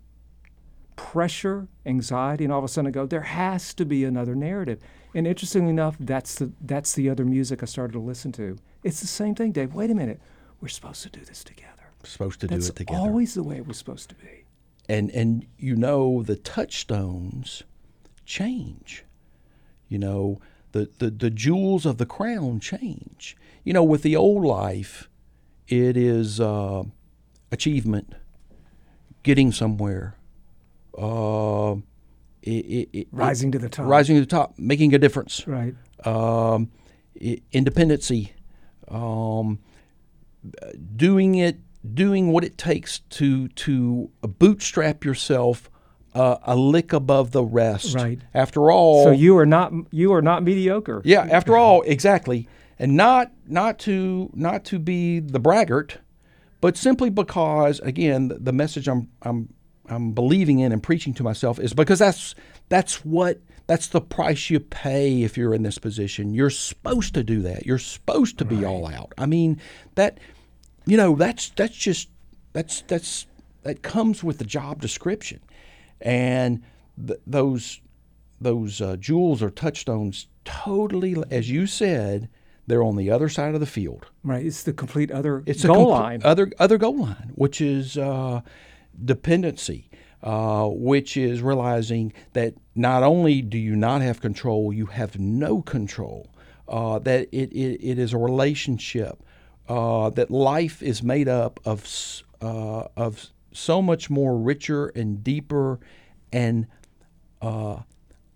pressure, 0.96 1.68
anxiety, 1.84 2.44
and 2.44 2.52
all 2.52 2.58
of 2.60 2.64
a 2.64 2.68
sudden 2.68 2.88
I 2.88 2.90
go, 2.92 3.06
there 3.06 3.22
has 3.22 3.74
to 3.74 3.84
be 3.84 4.04
another 4.04 4.34
narrative. 4.34 4.80
And 5.14 5.26
interestingly 5.26 5.70
enough, 5.70 5.96
that's 6.00 6.36
the 6.36 6.52
that's 6.60 6.92
the 6.94 7.10
other 7.10 7.24
music 7.24 7.62
I 7.62 7.66
started 7.66 7.92
to 7.94 7.98
listen 7.98 8.32
to. 8.32 8.56
It's 8.82 9.00
the 9.00 9.06
same 9.06 9.34
thing, 9.34 9.52
Dave. 9.52 9.74
Wait 9.74 9.90
a 9.90 9.94
minute, 9.94 10.20
we're 10.60 10.68
supposed 10.68 11.02
to 11.02 11.10
do 11.10 11.20
this 11.24 11.42
together. 11.44 11.68
supposed 12.04 12.40
to 12.40 12.46
That's 12.46 12.66
do 12.66 12.70
it 12.72 12.76
together. 12.76 12.98
It's 12.98 13.06
always 13.08 13.34
the 13.34 13.42
way 13.42 13.60
we're 13.60 13.72
supposed 13.74 14.08
to 14.10 14.14
be. 14.14 14.44
and 14.88 15.10
and 15.10 15.46
you 15.58 15.76
know 15.76 16.22
the 16.22 16.36
touchstones 16.36 17.62
change 18.24 19.04
you 19.88 19.98
know 19.98 20.40
the, 20.72 20.90
the 20.98 21.10
the 21.10 21.30
jewels 21.30 21.86
of 21.86 21.98
the 21.98 22.06
crown 22.06 22.60
change 22.60 23.36
you 23.64 23.72
know 23.72 23.84
with 23.84 24.02
the 24.02 24.16
old 24.16 24.44
life 24.44 25.08
it 25.68 25.96
is 25.96 26.40
uh, 26.40 26.82
achievement 27.50 28.14
getting 29.22 29.52
somewhere 29.52 30.16
uh, 30.98 31.76
it, 32.42 32.50
it, 32.50 32.88
it, 32.92 33.08
Rising 33.12 33.52
to 33.52 33.58
the 33.58 33.68
top. 33.68 33.86
rising 33.86 34.16
to 34.16 34.20
the 34.20 34.26
top 34.26 34.58
making 34.58 34.94
a 34.94 34.98
difference 34.98 35.46
Right. 35.46 35.74
um, 36.04 36.70
independency, 37.52 38.32
um, 38.88 39.58
doing 40.96 41.36
it, 41.36 41.58
doing 41.94 42.32
what 42.32 42.42
it 42.44 42.58
takes 42.58 42.98
to 43.10 43.48
to 43.48 44.10
bootstrap 44.22 45.04
yourself 45.04 45.70
uh, 46.14 46.36
a 46.44 46.56
lick 46.56 46.92
above 46.92 47.30
the 47.30 47.44
rest. 47.44 47.94
Right. 47.94 48.20
After 48.34 48.70
all, 48.70 49.04
So 49.04 49.10
you 49.10 49.36
are 49.38 49.46
not 49.46 49.72
you 49.90 50.12
are 50.12 50.22
not 50.22 50.42
mediocre. 50.42 51.02
yeah. 51.04 51.26
After 51.30 51.56
all, 51.56 51.82
exactly, 51.82 52.48
and 52.78 52.96
not 52.96 53.32
not 53.46 53.78
to 53.80 54.30
not 54.34 54.64
to 54.66 54.78
be 54.78 55.20
the 55.20 55.40
braggart, 55.40 55.98
but 56.60 56.76
simply 56.76 57.10
because 57.10 57.80
again 57.80 58.28
the, 58.28 58.34
the 58.38 58.52
message 58.52 58.88
I'm 58.88 59.08
I'm 59.22 59.52
I'm 59.88 60.12
believing 60.12 60.60
in 60.60 60.72
and 60.72 60.82
preaching 60.82 61.14
to 61.14 61.22
myself 61.22 61.58
is 61.58 61.72
because 61.74 61.98
that's 61.98 62.34
that's 62.68 63.04
what 63.04 63.40
that's 63.66 63.86
the 63.88 64.00
price 64.00 64.50
you 64.50 64.60
pay 64.60 65.22
if 65.22 65.36
you're 65.38 65.54
in 65.54 65.62
this 65.62 65.78
position. 65.78 66.34
You're 66.34 66.50
supposed 66.50 67.14
to 67.14 67.22
do 67.24 67.42
that. 67.42 67.64
You're 67.64 67.78
supposed 67.78 68.38
to 68.38 68.44
be 68.44 68.64
all 68.64 68.86
out. 68.86 69.12
I 69.16 69.26
mean 69.26 69.60
that 69.94 70.18
you 70.84 70.96
know 70.96 71.14
that's 71.16 71.50
that's 71.50 71.74
just 71.76 72.08
that's 72.52 72.82
that's 72.82 73.26
that 73.62 73.82
comes 73.82 74.22
with 74.24 74.38
the 74.38 74.44
job 74.44 74.80
description, 74.80 75.40
and 76.02 76.62
th- 77.06 77.20
those 77.26 77.80
those 78.40 78.80
uh, 78.80 78.96
jewels 78.96 79.42
or 79.42 79.50
touchstones 79.50 80.26
totally, 80.44 81.16
as 81.30 81.48
you 81.48 81.66
said, 81.66 82.28
they're 82.66 82.82
on 82.82 82.96
the 82.96 83.10
other 83.10 83.28
side 83.28 83.54
of 83.54 83.60
the 83.60 83.66
field. 83.66 84.06
Right. 84.24 84.44
It's 84.44 84.62
the 84.64 84.72
complete 84.72 85.10
other 85.10 85.42
It's 85.46 85.64
goal 85.64 85.92
a 85.92 85.94
compl- 85.94 86.00
line. 86.00 86.20
Other 86.24 86.52
other 86.58 86.78
goal 86.78 86.98
line, 86.98 87.32
which 87.34 87.60
is 87.60 87.96
uh, 87.96 88.40
dependency, 89.04 89.90
uh, 90.22 90.68
which 90.68 91.16
is 91.16 91.42
realizing 91.42 92.12
that 92.32 92.54
not 92.74 93.02
only 93.02 93.42
do 93.42 93.58
you 93.58 93.76
not 93.76 94.02
have 94.02 94.20
control, 94.20 94.72
you 94.72 94.86
have 94.86 95.18
no 95.18 95.62
control. 95.62 96.28
Uh, 96.68 96.98
that 97.00 97.28
it, 97.32 97.52
it, 97.52 97.84
it 97.84 97.98
is 97.98 98.12
a 98.12 98.18
relationship. 98.18 99.22
Uh, 99.68 100.10
that 100.10 100.30
life 100.30 100.82
is 100.82 101.02
made 101.02 101.28
up 101.28 101.60
of 101.64 101.86
uh, 102.40 102.84
of 102.96 103.30
so 103.52 103.82
much 103.82 104.10
more 104.10 104.36
richer 104.36 104.88
and 104.88 105.22
deeper 105.22 105.78
and 106.32 106.66
uh, 107.40 107.82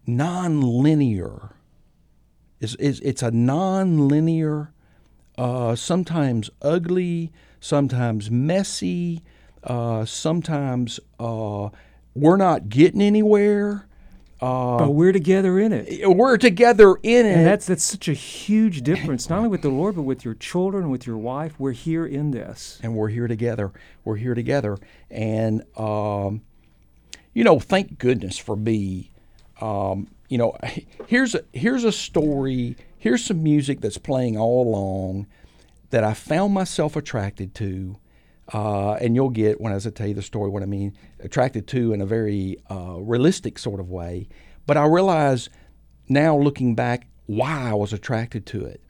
non-linear. 0.07 1.51
Is 2.61 2.75
is 2.77 3.01
it's 3.01 3.23
a 3.23 3.31
non-linear 3.31 4.73
uh, 5.37 5.75
sometimes 5.75 6.51
ugly, 6.63 7.33
sometimes 7.61 8.31
messy, 8.31 9.23
uh, 9.65 10.05
sometimes 10.05 10.99
uh, 11.19 11.69
we're 12.15 12.37
not 12.37 12.69
getting 12.69 13.03
anywhere. 13.03 13.87
Uh, 14.41 14.79
but 14.79 14.91
we're 14.91 15.13
together 15.13 15.59
in 15.59 15.73
it. 15.73 16.07
we're 16.09 16.37
together 16.37 16.97
in 17.03 17.25
it. 17.25 17.37
And 17.37 17.47
that's 17.47 17.67
that's 17.67 17.85
such 17.85 18.07
a 18.09 18.13
huge 18.13 18.83
difference, 18.83 19.31
not 19.31 19.39
only 19.39 19.49
with 19.49 19.63
the 19.63 19.71
Lord, 19.71 19.97
but 19.97 20.03
with 20.03 20.25
your 20.25 20.35
children, 20.35 20.91
with 20.91 21.07
your 21.07 21.17
wife. 21.17 21.59
We're 21.59 21.73
here 21.73 22.05
in 22.05 22.33
this. 22.33 22.79
and 22.83 22.95
we're 22.95 23.09
here 23.09 23.29
together. 23.29 23.73
We're 24.05 24.17
here 24.17 24.35
together. 24.35 24.77
And, 25.11 25.63
um, 25.79 26.43
you 27.33 27.45
know, 27.45 27.59
thank 27.59 27.99
goodness 27.99 28.37
for 28.37 28.57
me. 28.57 29.11
Um, 29.61 30.09
you 30.29 30.37
know, 30.37 30.57
here's 31.07 31.35
a, 31.35 31.43
here's 31.53 31.85
a 31.85 31.93
story. 31.93 32.77
Here's 32.99 33.25
some 33.25 33.43
music 33.43 33.81
that's 33.81 33.99
playing 33.99 34.37
all 34.37 34.67
along 34.69 35.27
that 35.91 36.05
I 36.05 36.13
found 36.13 36.53
myself 36.53 36.95
attracted 36.97 37.55
to. 37.57 37.97
Uh, 38.53 38.93
and 38.95 39.15
you'll 39.15 39.31
get 39.31 39.61
when 39.61 39.73
I 39.73 39.79
tell 39.79 40.07
you 40.07 40.15
the 40.15 40.23
story 40.23 40.51
what 40.51 40.63
I 40.63 40.67
mean 40.67 40.97
attracted 41.21 41.67
to 41.69 41.93
in 41.93 42.01
a 42.01 42.07
very 42.07 42.59
uh, 42.71 42.97
realistic 43.01 43.59
sort 43.59 43.81
of 43.81 43.91
way. 43.91 44.29
But 44.67 44.77
I 44.77 44.87
realize 44.87 45.49
now 46.09 46.37
looking 46.37 46.75
back 46.75 47.09
why 47.27 47.71
I 47.71 47.75
was 47.75 47.93
attracted 47.93 48.47
to 48.47 48.65
it. 48.65 48.81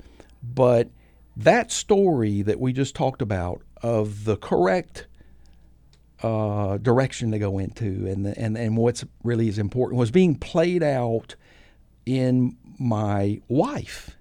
But 0.42 0.90
that 1.36 1.72
story 1.72 2.42
that 2.42 2.60
we 2.60 2.72
just 2.72 2.94
talked 2.94 3.22
about 3.22 3.62
of 3.82 4.24
the 4.24 4.36
correct 4.36 5.06
uh, 6.22 6.78
direction 6.78 7.30
to 7.30 7.38
go 7.38 7.58
into 7.58 8.06
and, 8.06 8.24
the, 8.24 8.38
and, 8.38 8.56
and 8.56 8.76
what's 8.76 9.04
really 9.22 9.48
is 9.48 9.58
important 9.58 9.98
was 9.98 10.10
being 10.10 10.34
played 10.34 10.82
out 10.82 11.34
in 12.06 12.56
my 12.78 13.40
wife 13.48 14.16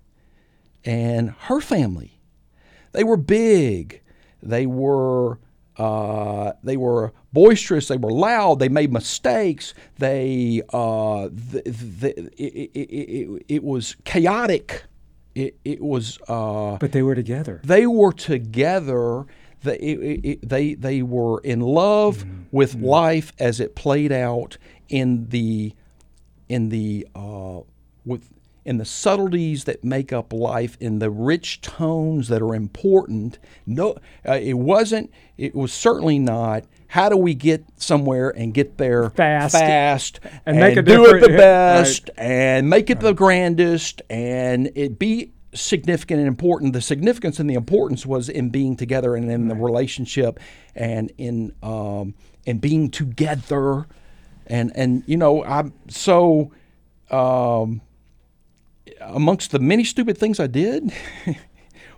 and 0.84 1.32
her 1.32 1.62
family. 1.62 2.20
They 2.92 3.04
were 3.04 3.18
big. 3.18 4.02
They 4.46 4.66
were 4.66 5.40
uh, 5.78 6.54
they 6.64 6.78
were 6.78 7.12
boisterous. 7.34 7.88
They 7.90 7.98
were 7.98 8.12
loud. 8.12 8.60
They 8.60 8.70
made 8.70 8.94
mistakes. 8.94 9.74
They 9.98 10.62
uh, 10.72 11.28
the, 11.34 11.62
the, 11.66 12.10
it, 12.38 12.72
it, 12.74 12.80
it, 12.80 13.46
it 13.50 13.64
was 13.64 13.96
chaotic. 14.06 14.84
It, 15.34 15.58
it 15.66 15.82
was 15.82 16.18
uh, 16.30 16.78
But 16.78 16.94
they 16.94 17.02
were 17.02 17.16
together. 17.16 17.60
they 17.64 17.86
were 17.88 18.14
together. 18.14 19.26
They, 19.64 20.38
they, 20.44 20.76
they 20.76 21.02
were 21.02 21.40
in 21.42 21.60
love 21.60 22.24
with 22.52 22.76
life 22.76 23.34
as 23.40 23.60
it 23.60 23.76
played 23.76 24.12
out 24.12 24.58
in 24.90 25.28
the 25.30 25.74
in 26.48 26.70
the 26.70 27.08
uh, 27.16 27.62
with 28.06 28.30
in 28.66 28.78
the 28.78 28.86
subtleties 28.86 29.66
that 29.66 29.84
make 29.84 30.12
up 30.12 30.34
life, 30.34 30.76
in 30.80 30.98
the 31.00 31.12
rich 31.12 31.62
tones 31.62 32.28
that 32.28 32.42
are 32.42 32.56
important. 32.56 33.38
No, 33.66 33.96
uh, 34.28 34.34
it 34.34 34.56
wasn't. 34.56 35.12
It 35.38 35.54
was 35.54 35.72
certainly 35.72 36.18
not. 36.18 36.66
How 36.88 37.10
do 37.10 37.18
we 37.18 37.36
get 37.36 37.64
somewhere 37.78 38.30
and 38.30 38.54
get 38.54 38.78
there 38.78 39.12
Fast. 39.12 39.54
fast 39.54 40.20
And 40.46 40.58
make 40.60 40.78
a 40.78 40.82
do 40.82 41.06
it 41.06 41.22
the 41.22 41.28
best 41.38 42.10
and 42.18 42.70
make 42.70 42.90
it 42.90 43.00
the 43.00 43.14
grandest 43.14 44.02
and 44.10 44.72
it 44.76 44.98
be 44.98 45.34
significant 45.54 46.20
and 46.20 46.28
important. 46.28 46.74
The 46.74 46.82
significance 46.82 47.40
and 47.40 47.50
the 47.50 47.56
importance 47.56 48.06
was 48.06 48.30
in 48.30 48.50
being 48.50 48.76
together 48.76 49.16
and 49.16 49.30
in 49.30 49.48
the 49.48 49.56
relationship 49.56 50.40
and 50.74 51.12
in 51.18 51.54
um, 51.62 52.16
in 52.46 52.60
being 52.60 52.90
together. 52.90 53.88
And 54.48 54.72
and 54.76 55.04
you 55.06 55.18
know 55.18 55.44
I'm 55.44 55.74
so 55.90 56.52
um, 57.12 57.82
amongst 59.02 59.52
the 59.52 59.60
many 59.60 59.84
stupid 59.84 60.18
things 60.18 60.40
I 60.40 60.48
did. 60.48 60.92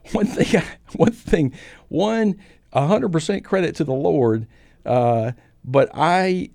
one 0.12 0.26
thing, 0.26 0.62
one 0.96 1.12
thing, 1.12 1.54
one 1.90 2.40
hundred 2.74 3.12
percent 3.12 3.44
credit 3.44 3.76
to 3.76 3.84
the 3.84 3.94
Lord. 3.94 4.48
Uh, 4.86 5.34
but 5.64 5.90
I 5.94 6.52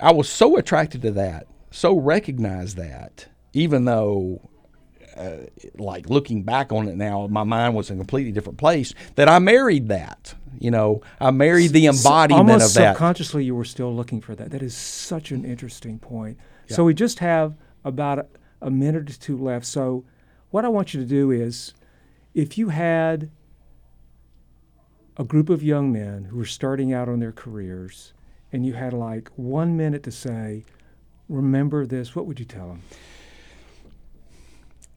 I 0.00 0.12
was 0.12 0.28
so 0.28 0.56
attracted 0.56 1.02
to 1.02 1.10
that, 1.12 1.46
so 1.70 1.96
recognized 1.96 2.76
that, 2.76 3.26
even 3.52 3.84
though, 3.84 4.48
uh, 5.16 5.36
like 5.76 6.08
looking 6.08 6.42
back 6.42 6.72
on 6.72 6.88
it 6.88 6.96
now, 6.96 7.26
my 7.28 7.44
mind 7.44 7.74
was 7.74 7.90
in 7.90 7.96
a 7.96 8.00
completely 8.00 8.32
different 8.32 8.58
place. 8.58 8.94
That 9.14 9.28
I 9.28 9.38
married 9.38 9.88
that. 9.88 10.34
You 10.58 10.70
know, 10.70 11.02
I 11.20 11.30
married 11.30 11.72
the 11.72 11.86
embodiment 11.86 12.50
Almost 12.50 12.76
of 12.76 12.82
that. 12.82 12.92
subconsciously, 12.92 13.44
you 13.44 13.54
were 13.54 13.64
still 13.64 13.94
looking 13.94 14.20
for 14.20 14.34
that. 14.34 14.50
That 14.50 14.62
is 14.62 14.76
such 14.76 15.30
an 15.30 15.44
interesting 15.44 15.98
point. 15.98 16.38
So 16.68 16.84
we 16.84 16.94
just 16.94 17.18
have 17.18 17.56
about 17.84 18.28
a, 18.60 18.70
minute 18.70 19.10
or 19.10 19.18
two 19.18 19.36
left. 19.36 19.66
So 19.66 20.04
what 20.50 20.64
I 20.64 20.68
want 20.68 20.94
you 20.94 21.00
to 21.00 21.06
do 21.06 21.30
is, 21.30 21.74
if 22.34 22.56
you 22.58 22.68
had 22.68 23.30
a 25.16 25.24
group 25.24 25.48
of 25.48 25.62
young 25.62 25.92
men 25.92 26.24
who 26.24 26.36
were 26.36 26.44
starting 26.44 26.92
out 26.92 27.08
on 27.08 27.20
their 27.20 27.32
careers, 27.32 28.12
and 28.52 28.64
you 28.66 28.74
had 28.74 28.92
like 28.92 29.30
one 29.36 29.76
minute 29.76 30.02
to 30.04 30.10
say, 30.10 30.64
"Remember 31.28 31.86
this," 31.86 32.16
what 32.16 32.26
would 32.26 32.38
you 32.38 32.46
tell 32.46 32.68
them? 32.68 32.82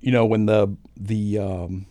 you 0.04 0.12
know 0.12 0.26
when 0.26 0.45
the 0.45 0.76
the 0.97 1.39
um, 1.39 1.86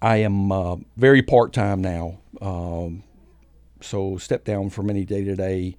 I 0.00 0.18
am 0.18 0.52
uh, 0.52 0.76
very 0.96 1.22
part 1.22 1.52
time 1.52 1.82
now, 1.82 2.20
um, 2.40 3.02
so 3.80 4.16
step 4.16 4.44
down 4.44 4.70
from 4.70 4.88
any 4.88 5.04
day 5.04 5.24
to 5.24 5.34
day 5.34 5.76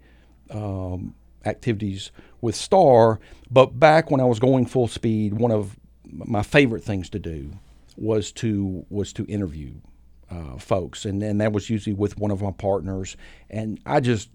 activities 1.46 2.12
with 2.42 2.56
Star. 2.56 3.20
But 3.52 3.80
back 3.80 4.12
when 4.12 4.22
I 4.22 4.26
was 4.26 4.40
going 4.40 4.66
full 4.66 4.88
speed, 4.88 5.34
one 5.34 5.52
of 5.52 5.78
my 6.04 6.44
favorite 6.44 6.84
things 6.84 7.10
to 7.12 7.20
do 7.20 7.52
was 7.96 8.32
to 8.32 8.86
was 8.90 9.14
to 9.14 9.26
interview 9.26 9.74
uh, 10.30 10.58
folks, 10.58 11.06
and 11.06 11.22
and 11.22 11.42
that 11.42 11.52
was 11.52 11.70
usually 11.70 11.94
with 11.94 12.18
one 12.18 12.32
of 12.32 12.42
my 12.42 12.52
partners, 12.52 13.18
and 13.50 13.80
I 13.86 14.00
just 14.00 14.30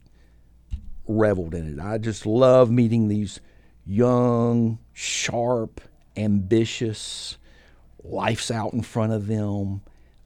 reveled 1.06 1.54
in 1.54 1.78
it. 1.78 1.82
I 1.82 1.98
just 1.98 2.26
love 2.26 2.70
meeting 2.70 3.08
these 3.08 3.40
young, 3.86 4.78
sharp, 4.92 5.80
ambitious. 6.16 7.38
Life's 8.02 8.50
out 8.50 8.72
in 8.72 8.82
front 8.82 9.12
of 9.12 9.26
them. 9.26 9.82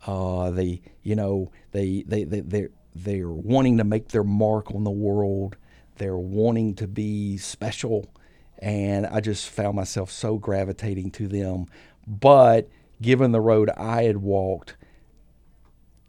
Uh, 0.06 0.50
they, 0.50 0.80
you 1.02 1.14
know, 1.14 1.50
they 1.72 2.02
they 2.06 2.24
they 2.24 2.40
they're, 2.40 2.70
they're 2.94 3.28
wanting 3.28 3.78
to 3.78 3.84
make 3.84 4.08
their 4.08 4.24
mark 4.24 4.74
on 4.74 4.84
the 4.84 4.90
world. 4.90 5.56
They're 5.98 6.16
wanting 6.16 6.74
to 6.76 6.88
be 6.88 7.36
special, 7.36 8.12
and 8.58 9.06
I 9.06 9.20
just 9.20 9.48
found 9.48 9.76
myself 9.76 10.10
so 10.10 10.38
gravitating 10.38 11.10
to 11.12 11.28
them. 11.28 11.66
But 12.06 12.68
given 13.02 13.32
the 13.32 13.40
road 13.40 13.70
I 13.76 14.04
had 14.04 14.18
walked, 14.18 14.76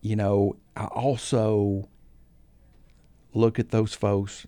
you 0.01 0.15
know, 0.15 0.55
I 0.75 0.85
also 0.85 1.89
look 3.33 3.59
at 3.59 3.69
those 3.69 3.93
folks, 3.93 4.47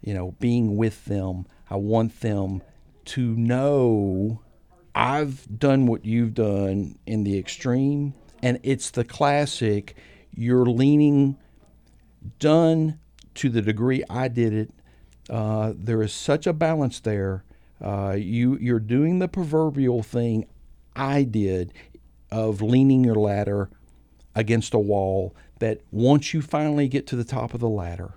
you 0.00 0.14
know, 0.14 0.34
being 0.40 0.76
with 0.76 1.04
them. 1.04 1.46
I 1.68 1.76
want 1.76 2.20
them 2.20 2.62
to 3.06 3.36
know 3.36 4.40
I've 4.94 5.46
done 5.58 5.86
what 5.86 6.04
you've 6.04 6.34
done 6.34 6.98
in 7.06 7.24
the 7.24 7.38
extreme, 7.38 8.14
and 8.42 8.58
it's 8.62 8.90
the 8.90 9.04
classic. 9.04 9.96
You're 10.34 10.66
leaning 10.66 11.36
done 12.38 12.98
to 13.34 13.48
the 13.50 13.62
degree 13.62 14.02
I 14.08 14.28
did 14.28 14.54
it. 14.54 14.72
Uh, 15.28 15.72
there 15.76 16.02
is 16.02 16.12
such 16.12 16.46
a 16.46 16.52
balance 16.52 17.00
there. 17.00 17.44
Uh, 17.82 18.16
you 18.18 18.56
you're 18.58 18.80
doing 18.80 19.18
the 19.18 19.28
proverbial 19.28 20.02
thing 20.02 20.46
I 20.94 21.24
did 21.24 21.72
of 22.30 22.62
leaning 22.62 23.04
your 23.04 23.16
ladder 23.16 23.68
against 24.34 24.74
a 24.74 24.78
wall. 24.78 25.34
That 25.58 25.80
once 25.90 26.34
you 26.34 26.42
finally 26.42 26.86
get 26.88 27.06
to 27.08 27.16
the 27.16 27.24
top 27.24 27.54
of 27.54 27.60
the 27.60 27.68
ladder, 27.68 28.14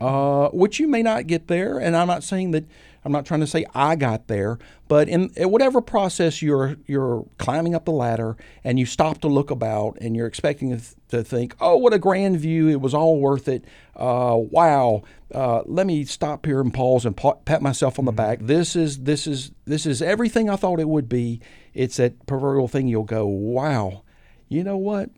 uh, 0.00 0.48
which 0.50 0.78
you 0.78 0.86
may 0.86 1.02
not 1.02 1.26
get 1.26 1.48
there. 1.48 1.78
And 1.78 1.96
I'm 1.96 2.06
not 2.06 2.22
saying 2.22 2.50
that 2.52 2.64
I'm 3.04 3.12
not 3.12 3.26
trying 3.26 3.40
to 3.40 3.46
say 3.46 3.66
I 3.74 3.96
got 3.96 4.28
there, 4.28 4.58
but 4.88 5.08
in, 5.08 5.30
in 5.36 5.50
whatever 5.50 5.80
process 5.80 6.40
you're 6.40 6.76
you're 6.86 7.26
climbing 7.38 7.74
up 7.74 7.84
the 7.84 7.92
ladder 7.92 8.36
and 8.62 8.78
you 8.78 8.86
stop 8.86 9.20
to 9.20 9.28
look 9.28 9.50
about 9.50 9.98
and 10.00 10.16
you're 10.16 10.26
expecting 10.26 10.70
to, 10.70 10.76
th- 10.76 10.94
to 11.08 11.22
think, 11.22 11.54
oh, 11.60 11.76
what 11.76 11.92
a 11.92 11.98
grand 11.98 12.38
view! 12.38 12.68
It 12.68 12.80
was 12.80 12.94
all 12.94 13.20
worth 13.20 13.46
it. 13.48 13.64
Uh, 13.94 14.36
wow. 14.38 15.02
Uh, 15.32 15.62
let 15.66 15.86
me 15.86 16.04
stop 16.04 16.46
here 16.46 16.60
and 16.60 16.72
pause 16.72 17.04
and 17.04 17.16
pa- 17.16 17.34
pat 17.44 17.60
myself 17.60 17.98
on 17.98 18.04
the 18.06 18.12
back. 18.12 18.38
This 18.40 18.74
is 18.74 19.00
this 19.00 19.26
is 19.26 19.50
this 19.66 19.84
is 19.84 20.00
everything 20.00 20.48
I 20.48 20.56
thought 20.56 20.80
it 20.80 20.88
would 20.88 21.08
be. 21.08 21.40
It's 21.74 21.96
that 21.98 22.26
proverbial 22.26 22.68
thing. 22.68 22.88
You'll 22.88 23.04
go, 23.04 23.26
wow. 23.26 24.02
You 24.48 24.64
know 24.64 24.76
what? 24.76 25.10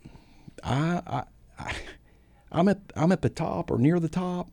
I, 0.64 1.03
I, 1.07 1.22
I 1.59 1.74
I'm 2.53 2.68
at 2.68 2.80
I'm 2.95 3.12
at 3.12 3.22
the 3.22 3.28
top 3.28 3.70
or 3.70 3.78
near 3.78 4.01
the 4.01 4.09
top, 4.09 4.49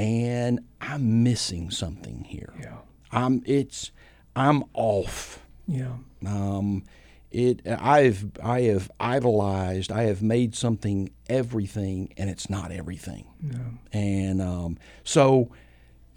and 0.00 0.60
I'm 0.80 1.22
missing 1.22 1.70
something 1.70 2.24
here. 2.24 2.52
Yeah. 2.60 2.78
I'm 3.12 3.42
it's 3.46 3.90
I'm 4.34 4.64
off. 4.72 5.44
Yeah. 5.66 5.92
Um, 6.26 6.84
it 7.30 7.60
I've 7.66 8.24
I 8.42 8.62
have 8.62 8.90
idolized. 8.98 9.92
I 9.92 10.04
have 10.04 10.22
made 10.22 10.54
something 10.54 11.10
everything, 11.28 12.12
and 12.16 12.30
it's 12.30 12.48
not 12.48 12.72
everything. 12.72 13.26
Yeah. 13.42 13.58
And 13.92 14.40
um, 14.40 14.78
so, 15.04 15.52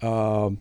um, 0.02 0.58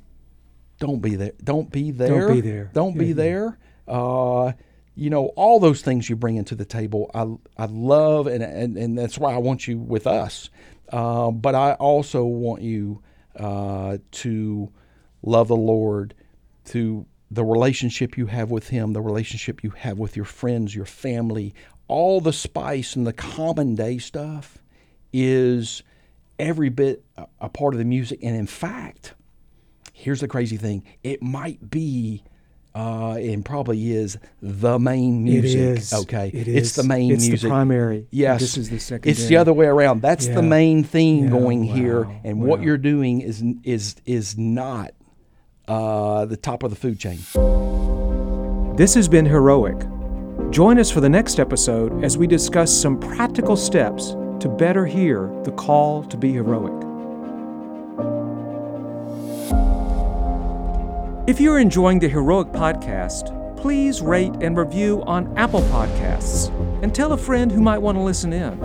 don't 0.79 1.01
be 1.01 1.15
there. 1.15 1.31
Don't 1.43 1.71
be 1.71 1.91
there. 1.91 2.09
Don't 2.09 2.33
be 2.33 2.41
there. 2.41 2.69
Don't 2.73 2.97
be 2.97 3.05
Yeah, 3.05 3.09
yeah. 3.09 3.15
there. 3.15 3.57
Uh, 3.87 4.51
you 4.95 5.09
know 5.09 5.27
all 5.35 5.59
those 5.59 5.81
things 5.81 6.09
you 6.09 6.15
bring 6.15 6.35
into 6.35 6.55
the 6.55 6.65
table. 6.65 7.09
I 7.15 7.63
I 7.63 7.65
love, 7.67 8.27
and 8.27 8.43
and, 8.43 8.77
and 8.77 8.97
that's 8.97 9.17
why 9.17 9.33
I 9.33 9.37
want 9.37 9.67
you 9.67 9.77
with 9.79 10.05
us. 10.07 10.49
Uh, 10.89 11.31
but 11.31 11.55
I 11.55 11.73
also 11.73 12.23
want 12.25 12.61
you 12.61 13.01
uh, 13.37 13.97
to 14.11 14.71
love 15.21 15.47
the 15.47 15.55
Lord, 15.55 16.13
to 16.65 17.05
the 17.31 17.43
relationship 17.43 18.17
you 18.17 18.27
have 18.27 18.51
with 18.51 18.69
Him, 18.69 18.93
the 18.93 19.01
relationship 19.01 19.63
you 19.63 19.71
have 19.71 19.97
with 19.97 20.15
your 20.15 20.25
friends, 20.25 20.75
your 20.75 20.85
family, 20.85 21.53
all 21.87 22.21
the 22.21 22.33
spice 22.33 22.95
and 22.95 23.05
the 23.05 23.13
common 23.13 23.75
day 23.75 23.97
stuff 23.97 24.59
is 25.11 25.83
every 26.39 26.69
bit 26.69 27.03
a, 27.17 27.27
a 27.41 27.49
part 27.49 27.73
of 27.73 27.77
the 27.77 27.85
music. 27.85 28.19
And 28.23 28.35
in 28.35 28.47
fact, 28.47 29.13
here's 29.93 30.21
the 30.21 30.27
crazy 30.27 30.57
thing 30.57 30.83
it 31.03 31.21
might 31.21 31.69
be. 31.69 32.23
Uh, 32.75 33.17
and 33.21 33.45
probably 33.45 33.91
is 33.91 34.17
the 34.41 34.79
main 34.79 35.23
music. 35.23 35.59
It 35.59 35.77
is. 35.77 35.93
Okay, 35.93 36.31
It 36.33 36.47
it's 36.47 36.73
the 36.75 36.81
main 36.83 37.11
It's 37.11 37.23
the 37.23 37.29
music. 37.29 37.49
primary. 37.49 38.07
Yes, 38.09 38.39
This 38.41 38.57
is 38.57 38.69
the 38.71 38.79
secondary. 38.79 39.11
It's 39.11 39.27
the 39.27 39.37
other 39.37 39.53
way 39.53 39.67
around. 39.67 40.01
That's 40.01 40.27
Yeah. 40.27 40.33
the 40.35 40.41
main 40.41 40.83
theme 40.83 41.25
Yeah, 41.25 41.29
going 41.29 41.63
here, 41.63 42.05
wow, 42.05 42.15
and 42.23 42.41
what 42.41 42.63
you're 42.63 42.79
doing 42.79 43.21
is 43.21 43.43
is 43.63 43.95
is 44.07 44.37
not 44.39 44.91
uh, 45.67 46.25
the 46.25 46.35
top 46.35 46.63
of 46.63 46.71
the 46.71 46.75
food 46.75 46.97
chain. 46.99 47.19
This 48.75 48.95
has 48.95 49.07
been 49.07 49.25
Heroic. 49.27 49.77
Join 50.49 50.79
us 50.79 50.89
for 50.89 50.99
the 50.99 51.09
next 51.09 51.39
episode 51.39 52.03
as 52.03 52.17
we 52.17 52.25
discuss 52.25 52.75
some 52.75 52.99
practical 52.99 53.55
steps 53.55 54.15
to 54.39 54.49
better 54.49 54.85
hear 54.87 55.31
the 55.43 55.51
call 55.51 56.03
to 56.05 56.17
be 56.17 56.31
heroic. 56.33 56.73
If 61.25 61.39
you're 61.39 61.59
enjoying 61.59 61.99
the 61.99 62.09
Heroic 62.09 62.49
Podcast, 62.49 63.31
please 63.55 64.01
rate 64.01 64.33
and 64.41 64.57
review 64.57 65.01
on 65.03 65.37
Apple 65.37 65.61
Podcasts 65.61 66.49
and 66.83 66.93
tell 66.93 67.13
a 67.13 67.17
friend 67.17 67.49
who 67.49 67.61
might 67.61 67.77
want 67.77 67.97
to 67.97 68.01
listen 68.01 68.33
in. 68.33 68.59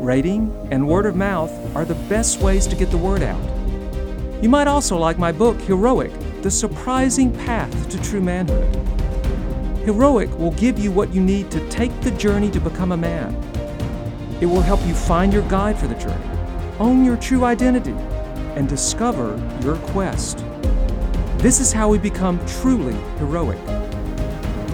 Rating 0.00 0.68
and 0.70 0.86
word 0.86 1.06
of 1.06 1.16
mouth 1.16 1.50
are 1.74 1.84
the 1.84 1.96
best 2.08 2.38
ways 2.38 2.68
to 2.68 2.76
get 2.76 2.92
the 2.92 2.96
word 2.96 3.24
out. 3.24 3.42
You 4.40 4.48
might 4.48 4.68
also 4.68 4.96
like 4.96 5.18
my 5.18 5.32
book, 5.32 5.60
Heroic 5.62 6.12
The 6.42 6.52
Surprising 6.52 7.32
Path 7.32 7.88
to 7.88 8.00
True 8.00 8.20
Manhood. 8.20 8.72
Heroic 9.84 10.30
will 10.38 10.52
give 10.52 10.78
you 10.78 10.92
what 10.92 11.12
you 11.12 11.20
need 11.20 11.50
to 11.50 11.68
take 11.68 12.00
the 12.02 12.12
journey 12.12 12.52
to 12.52 12.60
become 12.60 12.92
a 12.92 12.96
man. 12.96 13.34
It 14.40 14.46
will 14.46 14.62
help 14.62 14.86
you 14.86 14.94
find 14.94 15.32
your 15.32 15.48
guide 15.48 15.76
for 15.76 15.88
the 15.88 15.96
journey, 15.96 16.28
own 16.78 17.04
your 17.04 17.16
true 17.16 17.44
identity, 17.44 17.96
and 18.54 18.68
discover 18.68 19.36
your 19.64 19.78
quest. 19.88 20.44
This 21.38 21.60
is 21.60 21.72
how 21.72 21.88
we 21.88 21.98
become 21.98 22.44
truly 22.46 22.96
heroic. 23.18 23.64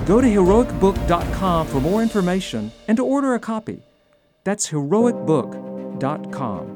Go 0.07 0.23
to 0.23 0.27
heroicbook.com 0.27 1.67
for 1.67 1.79
more 1.79 2.01
information 2.01 2.73
and 2.89 2.97
to 2.97 3.05
order 3.05 3.35
a 3.35 3.39
copy. 3.39 3.83
That's 4.45 4.71
heroicbook.com. 4.71 6.74